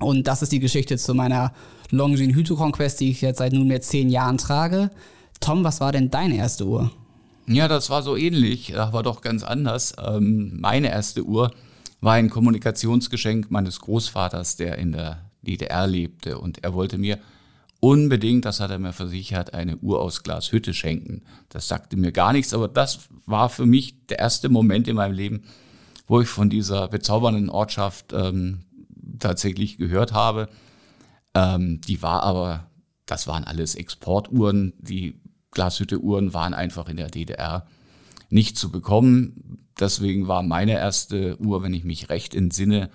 Und 0.00 0.26
das 0.26 0.42
ist 0.42 0.52
die 0.52 0.60
Geschichte 0.60 0.96
zu 0.96 1.14
meiner 1.14 1.52
Longines 1.90 2.34
Hyto 2.34 2.56
Conquest, 2.56 3.00
die 3.00 3.10
ich 3.10 3.20
jetzt 3.20 3.38
seit 3.38 3.52
nunmehr 3.52 3.82
zehn 3.82 4.08
Jahren 4.08 4.38
trage. 4.38 4.90
Tom, 5.40 5.62
was 5.62 5.80
war 5.80 5.92
denn 5.92 6.10
deine 6.10 6.36
erste 6.36 6.66
Uhr? 6.66 6.90
Ja, 7.46 7.68
das 7.68 7.90
war 7.90 8.02
so 8.02 8.16
ähnlich, 8.16 8.76
aber 8.76 9.02
doch 9.02 9.20
ganz 9.20 9.44
anders. 9.44 9.94
Ähm, 10.04 10.58
meine 10.58 10.90
erste 10.90 11.22
Uhr 11.22 11.52
war 12.06 12.12
ein 12.14 12.30
Kommunikationsgeschenk 12.30 13.50
meines 13.50 13.80
Großvaters, 13.80 14.54
der 14.54 14.78
in 14.78 14.92
der 14.92 15.28
DDR 15.42 15.88
lebte. 15.88 16.38
Und 16.38 16.62
er 16.62 16.72
wollte 16.72 16.98
mir 16.98 17.18
unbedingt, 17.80 18.44
das 18.44 18.60
hat 18.60 18.70
er 18.70 18.78
mir 18.78 18.92
versichert, 18.92 19.54
eine 19.54 19.76
Uhr 19.78 20.00
aus 20.00 20.22
Glashütte 20.22 20.72
schenken. 20.72 21.24
Das 21.48 21.66
sagte 21.66 21.96
mir 21.96 22.12
gar 22.12 22.32
nichts, 22.32 22.54
aber 22.54 22.68
das 22.68 23.08
war 23.26 23.48
für 23.48 23.66
mich 23.66 24.06
der 24.06 24.20
erste 24.20 24.48
Moment 24.48 24.86
in 24.86 24.94
meinem 24.94 25.14
Leben, 25.14 25.42
wo 26.06 26.20
ich 26.20 26.28
von 26.28 26.48
dieser 26.48 26.86
bezaubernden 26.86 27.50
Ortschaft 27.50 28.12
ähm, 28.12 28.60
tatsächlich 29.18 29.76
gehört 29.76 30.12
habe. 30.12 30.48
Ähm, 31.34 31.80
die 31.80 32.02
war 32.02 32.22
aber, 32.22 32.70
das 33.06 33.26
waren 33.26 33.42
alles 33.42 33.74
Exportuhren. 33.74 34.74
Die 34.78 35.20
Glashütte-Uhren 35.50 36.32
waren 36.32 36.54
einfach 36.54 36.88
in 36.88 36.98
der 36.98 37.10
DDR 37.10 37.66
nicht 38.28 38.58
zu 38.58 38.70
bekommen. 38.70 39.68
Deswegen 39.78 40.28
war 40.28 40.42
meine 40.42 40.72
erste 40.72 41.38
Uhr, 41.40 41.62
wenn 41.62 41.74
ich 41.74 41.84
mich 41.84 42.08
recht 42.08 42.34
entsinne, 42.34 42.90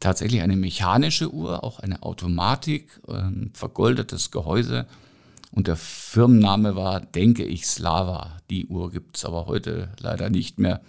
tatsächlich 0.00 0.42
eine 0.42 0.56
mechanische 0.56 1.32
Uhr, 1.32 1.64
auch 1.64 1.80
eine 1.80 2.02
Automatik, 2.02 3.00
ein 3.08 3.50
vergoldetes 3.54 4.30
Gehäuse. 4.30 4.86
Und 5.52 5.68
der 5.68 5.76
Firmenname 5.76 6.76
war, 6.76 7.00
denke 7.00 7.44
ich, 7.44 7.66
Slava. 7.66 8.36
Die 8.50 8.66
Uhr 8.66 8.90
gibt 8.90 9.16
es 9.16 9.24
aber 9.24 9.46
heute 9.46 9.90
leider 10.00 10.28
nicht 10.28 10.58
mehr. 10.58 10.82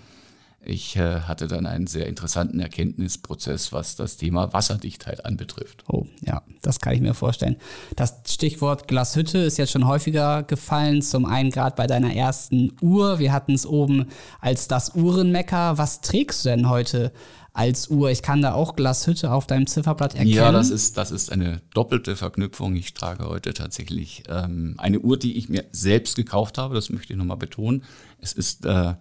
Ich 0.60 0.96
äh, 0.96 1.22
hatte 1.22 1.48
dann 1.48 1.66
einen 1.66 1.88
sehr 1.88 2.08
interessanten 2.08 2.60
Erkenntnisprozess, 2.60 3.72
was 3.72 3.96
das 3.96 4.18
Thema 4.18 4.52
Wasserdichtheit 4.54 5.24
anbetrifft. 5.26 5.84
Oh, 5.88 6.08
ja, 6.22 6.42
das 6.62 6.80
kann 6.80 6.94
ich 6.94 7.02
mir 7.02 7.14
vorstellen. 7.14 7.58
Das 7.96 8.16
Stichwort 8.28 8.88
Glashütte 8.88 9.38
ist 9.38 9.58
jetzt 9.58 9.72
schon 9.72 9.88
häufiger 9.88 10.44
gefallen. 10.44 11.02
Zum 11.02 11.26
einen 11.26 11.52
gerade 11.52 11.76
bei 11.76 11.88
deiner 11.88 12.14
ersten 12.14 12.74
Uhr. 12.82 13.20
Wir 13.20 13.32
hatten 13.32 13.54
es 13.54 13.66
oben 13.66 14.08
als 14.42 14.68
das 14.68 14.96
Uhrenmecker. 14.96 15.78
Was 15.78 16.02
trägst 16.02 16.44
du 16.44 16.50
denn 16.50 16.68
heute 16.70 17.14
als 17.54 17.90
Uhr? 17.90 18.10
Ich 18.10 18.24
kann 18.24 18.42
da 18.42 18.54
auch 18.54 18.76
Glashütte 18.76 19.32
auf 19.32 19.48
deinem 19.48 19.68
Zifferblatt 19.68 20.16
erkennen. 20.16 20.34
Ja, 20.34 20.52
das 20.52 20.72
ist, 20.72 20.98
das 20.98 21.12
ist 21.12 21.32
eine 21.32 21.62
doppelte 21.76 22.16
Verknüpfung. 22.16 22.76
Ich 22.76 22.96
trage 22.96 23.26
heute 23.26 23.54
tatsächlich 23.54 24.24
ähm, 24.28 24.74
eine 24.80 25.00
Uhr, 25.00 25.18
die 25.18 25.38
ich 25.38 25.50
mir 25.50 25.66
selbst 25.72 26.16
gekauft 26.16 26.58
habe. 26.58 26.76
Das 26.76 26.90
möchte 26.90 27.14
ich 27.14 27.18
nochmal 27.20 27.38
betonen. 27.38 27.84
Es 28.20 28.34
ist 28.34 28.66
äh, 28.66 28.96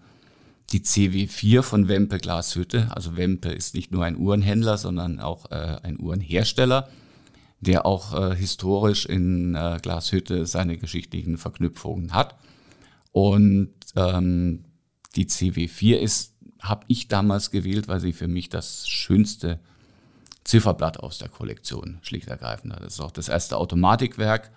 die 0.72 0.80
CW4 0.80 1.62
von 1.62 1.88
Wempe 1.88 2.18
Glashütte. 2.18 2.88
Also 2.90 3.16
Wempe 3.16 3.50
ist 3.50 3.74
nicht 3.74 3.92
nur 3.92 4.04
ein 4.04 4.16
Uhrenhändler, 4.16 4.78
sondern 4.78 5.20
auch 5.20 5.50
äh, 5.50 5.78
ein 5.82 5.98
Uhrenhersteller, 6.00 6.88
der 7.60 7.86
auch 7.86 8.12
äh, 8.14 8.34
historisch 8.34 9.06
in 9.06 9.54
äh, 9.54 9.78
Glashütte 9.80 10.46
seine 10.46 10.76
geschichtlichen 10.76 11.38
Verknüpfungen 11.38 12.12
hat. 12.12 12.36
Und 13.12 13.74
ähm, 13.94 14.64
die 15.14 15.26
CW4 15.26 15.96
ist, 15.96 16.34
habe 16.60 16.84
ich 16.88 17.08
damals 17.08 17.50
gewählt, 17.50 17.86
weil 17.88 18.00
sie 18.00 18.12
für 18.12 18.28
mich 18.28 18.48
das 18.48 18.88
schönste 18.88 19.60
Zifferblatt 20.44 21.00
aus 21.00 21.18
der 21.18 21.28
Kollektion 21.28 21.98
schlicht 22.02 22.28
ergreifend 22.28 22.72
hat. 22.72 22.82
Das 22.82 22.94
ist 22.94 23.00
auch 23.00 23.12
das 23.12 23.28
erste 23.28 23.56
Automatikwerk, 23.56 24.50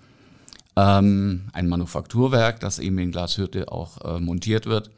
ähm, 0.76 1.50
ein 1.54 1.68
Manufakturwerk, 1.68 2.60
das 2.60 2.80
eben 2.80 2.98
in 2.98 3.12
Glashütte 3.12 3.72
auch 3.72 4.02
äh, 4.04 4.20
montiert 4.20 4.66
wird 4.66 4.90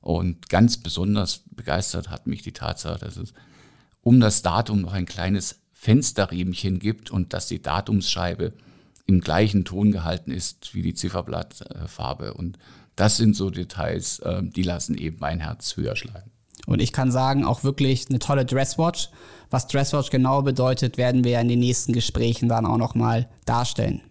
und 0.00 0.48
ganz 0.48 0.78
besonders 0.78 1.42
begeistert 1.50 2.08
hat 2.08 2.26
mich 2.26 2.42
die 2.42 2.52
Tatsache, 2.52 2.98
dass 2.98 3.16
es 3.16 3.34
um 4.02 4.20
das 4.20 4.42
Datum 4.42 4.80
noch 4.80 4.92
ein 4.92 5.06
kleines 5.06 5.60
Fensterriemchen 5.72 6.78
gibt 6.78 7.10
und 7.10 7.32
dass 7.32 7.48
die 7.48 7.62
Datumsscheibe 7.62 8.52
im 9.06 9.20
gleichen 9.20 9.64
Ton 9.64 9.92
gehalten 9.92 10.30
ist 10.30 10.74
wie 10.74 10.82
die 10.82 10.94
Zifferblattfarbe. 10.94 12.34
Und 12.34 12.58
das 12.96 13.16
sind 13.16 13.34
so 13.34 13.50
Details, 13.50 14.20
ähm, 14.24 14.52
die 14.52 14.62
lassen 14.62 14.96
eben 14.96 15.18
mein 15.20 15.40
Herz 15.40 15.76
höher 15.76 15.96
schlagen. 15.96 16.30
Und 16.66 16.80
ich 16.80 16.92
kann 16.92 17.10
sagen, 17.10 17.44
auch 17.44 17.64
wirklich 17.64 18.08
eine 18.08 18.18
tolle 18.18 18.44
Dresswatch. 18.44 19.08
Was 19.50 19.66
Dresswatch 19.66 20.10
genau 20.10 20.42
bedeutet, 20.42 20.98
werden 20.98 21.24
wir 21.24 21.40
in 21.40 21.48
den 21.48 21.58
nächsten 21.58 21.92
Gesprächen 21.92 22.48
dann 22.48 22.66
auch 22.66 22.76
nochmal 22.76 23.28
darstellen. 23.44 24.02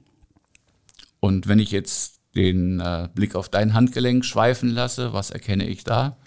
Und 1.19 1.47
wenn 1.47 1.60
ich 1.60 1.71
jetzt 1.71 2.18
den 2.35 2.79
äh, 2.79 3.09
Blick 3.13 3.35
auf 3.35 3.49
dein 3.49 3.73
Handgelenk 3.73 4.25
schweifen 4.25 4.69
lasse, 4.69 5.13
was 5.13 5.31
erkenne 5.31 5.67
ich 5.67 5.83
da? 5.83 6.17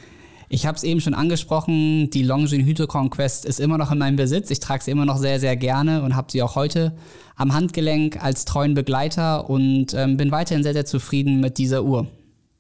Ich 0.49 0.67
habe 0.67 0.77
es 0.77 0.85
eben 0.85 1.01
schon 1.01 1.15
angesprochen, 1.15 2.11
die 2.11 2.23
Longines 2.23 2.87
Conquest 2.87 3.47
ist 3.47 3.59
immer 3.59 3.79
noch 3.79 3.91
in 3.91 3.97
meinem 3.97 4.17
Besitz. 4.17 4.51
Ich 4.51 4.61
trage 4.61 4.85
sie 4.85 4.91
immer 4.91 5.07
noch 5.07 5.17
sehr, 5.17 5.41
sehr 5.41 5.57
gerne 5.57 6.03
und 6.03 6.15
habe 6.15 6.31
sie 6.31 6.43
auch 6.43 6.57
heute 6.57 6.95
am 7.37 7.55
Handgelenk 7.55 8.23
als 8.23 8.45
treuen 8.45 8.75
Begleiter 8.75 9.49
und 9.49 9.95
ähm, 9.95 10.19
bin 10.19 10.31
weiterhin 10.31 10.63
sehr, 10.63 10.75
sehr 10.75 10.85
zufrieden 10.85 11.41
mit 11.41 11.57
dieser 11.57 11.85
Uhr. 11.85 12.07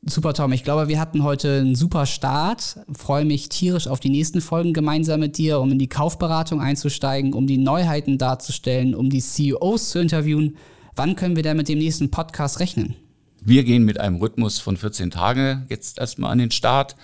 Super, 0.05 0.33
Tom. 0.33 0.53
Ich 0.53 0.65
glaube, 0.65 0.89
wir 0.89 0.99
hatten 0.99 1.23
heute 1.23 1.59
einen 1.59 1.75
super 1.75 2.07
Start. 2.07 2.79
Freue 2.97 3.27
mich 3.27 3.51
tierisch 3.51 3.87
auf 3.87 4.01
die 4.01 4.09
nächsten 4.09 4.41
Folgen 4.41 4.73
gemeinsam 4.73 5.21
mit 5.21 5.37
dir, 5.37 5.61
um 5.61 5.71
in 5.71 5.79
die 5.79 5.89
Kaufberatung 5.89 6.63
einzusteigen, 6.63 7.35
um 7.35 7.47
die 7.47 7.59
Neuheiten 7.59 8.17
darzustellen, 8.17 8.95
um 8.95 9.11
die 9.11 9.21
CEOs 9.21 9.91
zu 9.91 10.01
interviewen. 10.01 10.57
Wann 10.97 11.15
können 11.15 11.37
wir 11.37 11.43
denn 11.43 11.59
mit 11.59 11.69
dem 11.69 11.79
nächsten 11.79 12.11
Podcast 12.11 12.59
rechnen? 12.59 12.97
Wir 13.45 13.65
gehen 13.65 13.85
mit 13.85 13.99
einem 13.99 14.17
Rhythmus 14.17 14.61
von 14.61 14.77
14 14.77 15.11
Tagen 15.11 15.67
jetzt 15.69 15.99
erstmal 15.99 16.31
an 16.31 16.39
den 16.39 16.53
Start. 16.53 16.95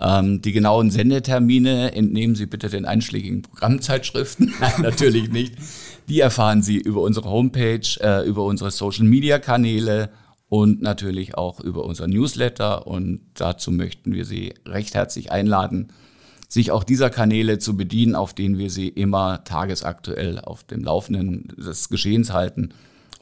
Ähm, 0.00 0.42
die 0.42 0.50
genauen 0.50 0.90
Sendetermine 0.90 1.94
entnehmen 1.94 2.34
Sie 2.34 2.46
bitte 2.46 2.68
den 2.68 2.84
einschlägigen 2.84 3.42
Programmzeitschriften. 3.42 4.54
Nein, 4.60 4.82
natürlich 4.82 5.30
nicht. 5.30 5.54
Die 6.08 6.18
erfahren 6.18 6.62
Sie 6.62 6.78
über 6.78 7.02
unsere 7.02 7.30
Homepage, 7.30 7.86
äh, 8.00 8.26
über 8.26 8.44
unsere 8.44 8.72
Social-Media-Kanäle 8.72 10.10
und 10.48 10.82
natürlich 10.82 11.36
auch 11.36 11.60
über 11.60 11.84
unser 11.84 12.08
Newsletter. 12.08 12.88
Und 12.88 13.20
dazu 13.34 13.70
möchten 13.70 14.12
wir 14.14 14.24
Sie 14.24 14.52
recht 14.66 14.94
herzlich 14.94 15.30
einladen, 15.30 15.92
sich 16.48 16.72
auch 16.72 16.82
dieser 16.82 17.08
Kanäle 17.08 17.58
zu 17.58 17.76
bedienen, 17.76 18.16
auf 18.16 18.34
denen 18.34 18.58
wir 18.58 18.70
Sie 18.70 18.88
immer 18.88 19.44
tagesaktuell 19.44 20.40
auf 20.40 20.64
dem 20.64 20.82
Laufenden 20.82 21.52
des 21.56 21.88
Geschehens 21.88 22.32
halten. 22.32 22.70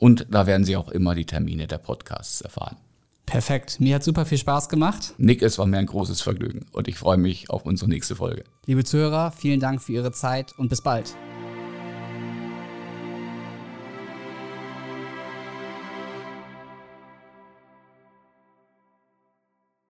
Und 0.02 0.26
da 0.30 0.48
werden 0.48 0.64
Sie 0.64 0.74
auch 0.74 0.88
immer 0.88 1.14
die 1.14 1.26
Termine 1.26 1.68
der 1.68 1.78
Podcasts 1.78 2.40
erfahren. 2.40 2.76
Perfekt. 3.24 3.78
Mir 3.78 3.94
hat 3.94 4.02
super 4.02 4.26
viel 4.26 4.36
Spaß 4.36 4.68
gemacht. 4.68 5.14
Nick, 5.16 5.42
es 5.42 5.60
war 5.60 5.66
mir 5.66 5.78
ein 5.78 5.86
großes 5.86 6.20
Vergnügen 6.20 6.66
und 6.72 6.88
ich 6.88 6.98
freue 6.98 7.18
mich 7.18 7.50
auf 7.50 7.64
unsere 7.66 7.88
nächste 7.88 8.16
Folge. 8.16 8.42
Liebe 8.66 8.82
Zuhörer, 8.82 9.30
vielen 9.30 9.60
Dank 9.60 9.80
für 9.80 9.92
Ihre 9.92 10.10
Zeit 10.10 10.58
und 10.58 10.70
bis 10.70 10.82
bald. 10.82 11.14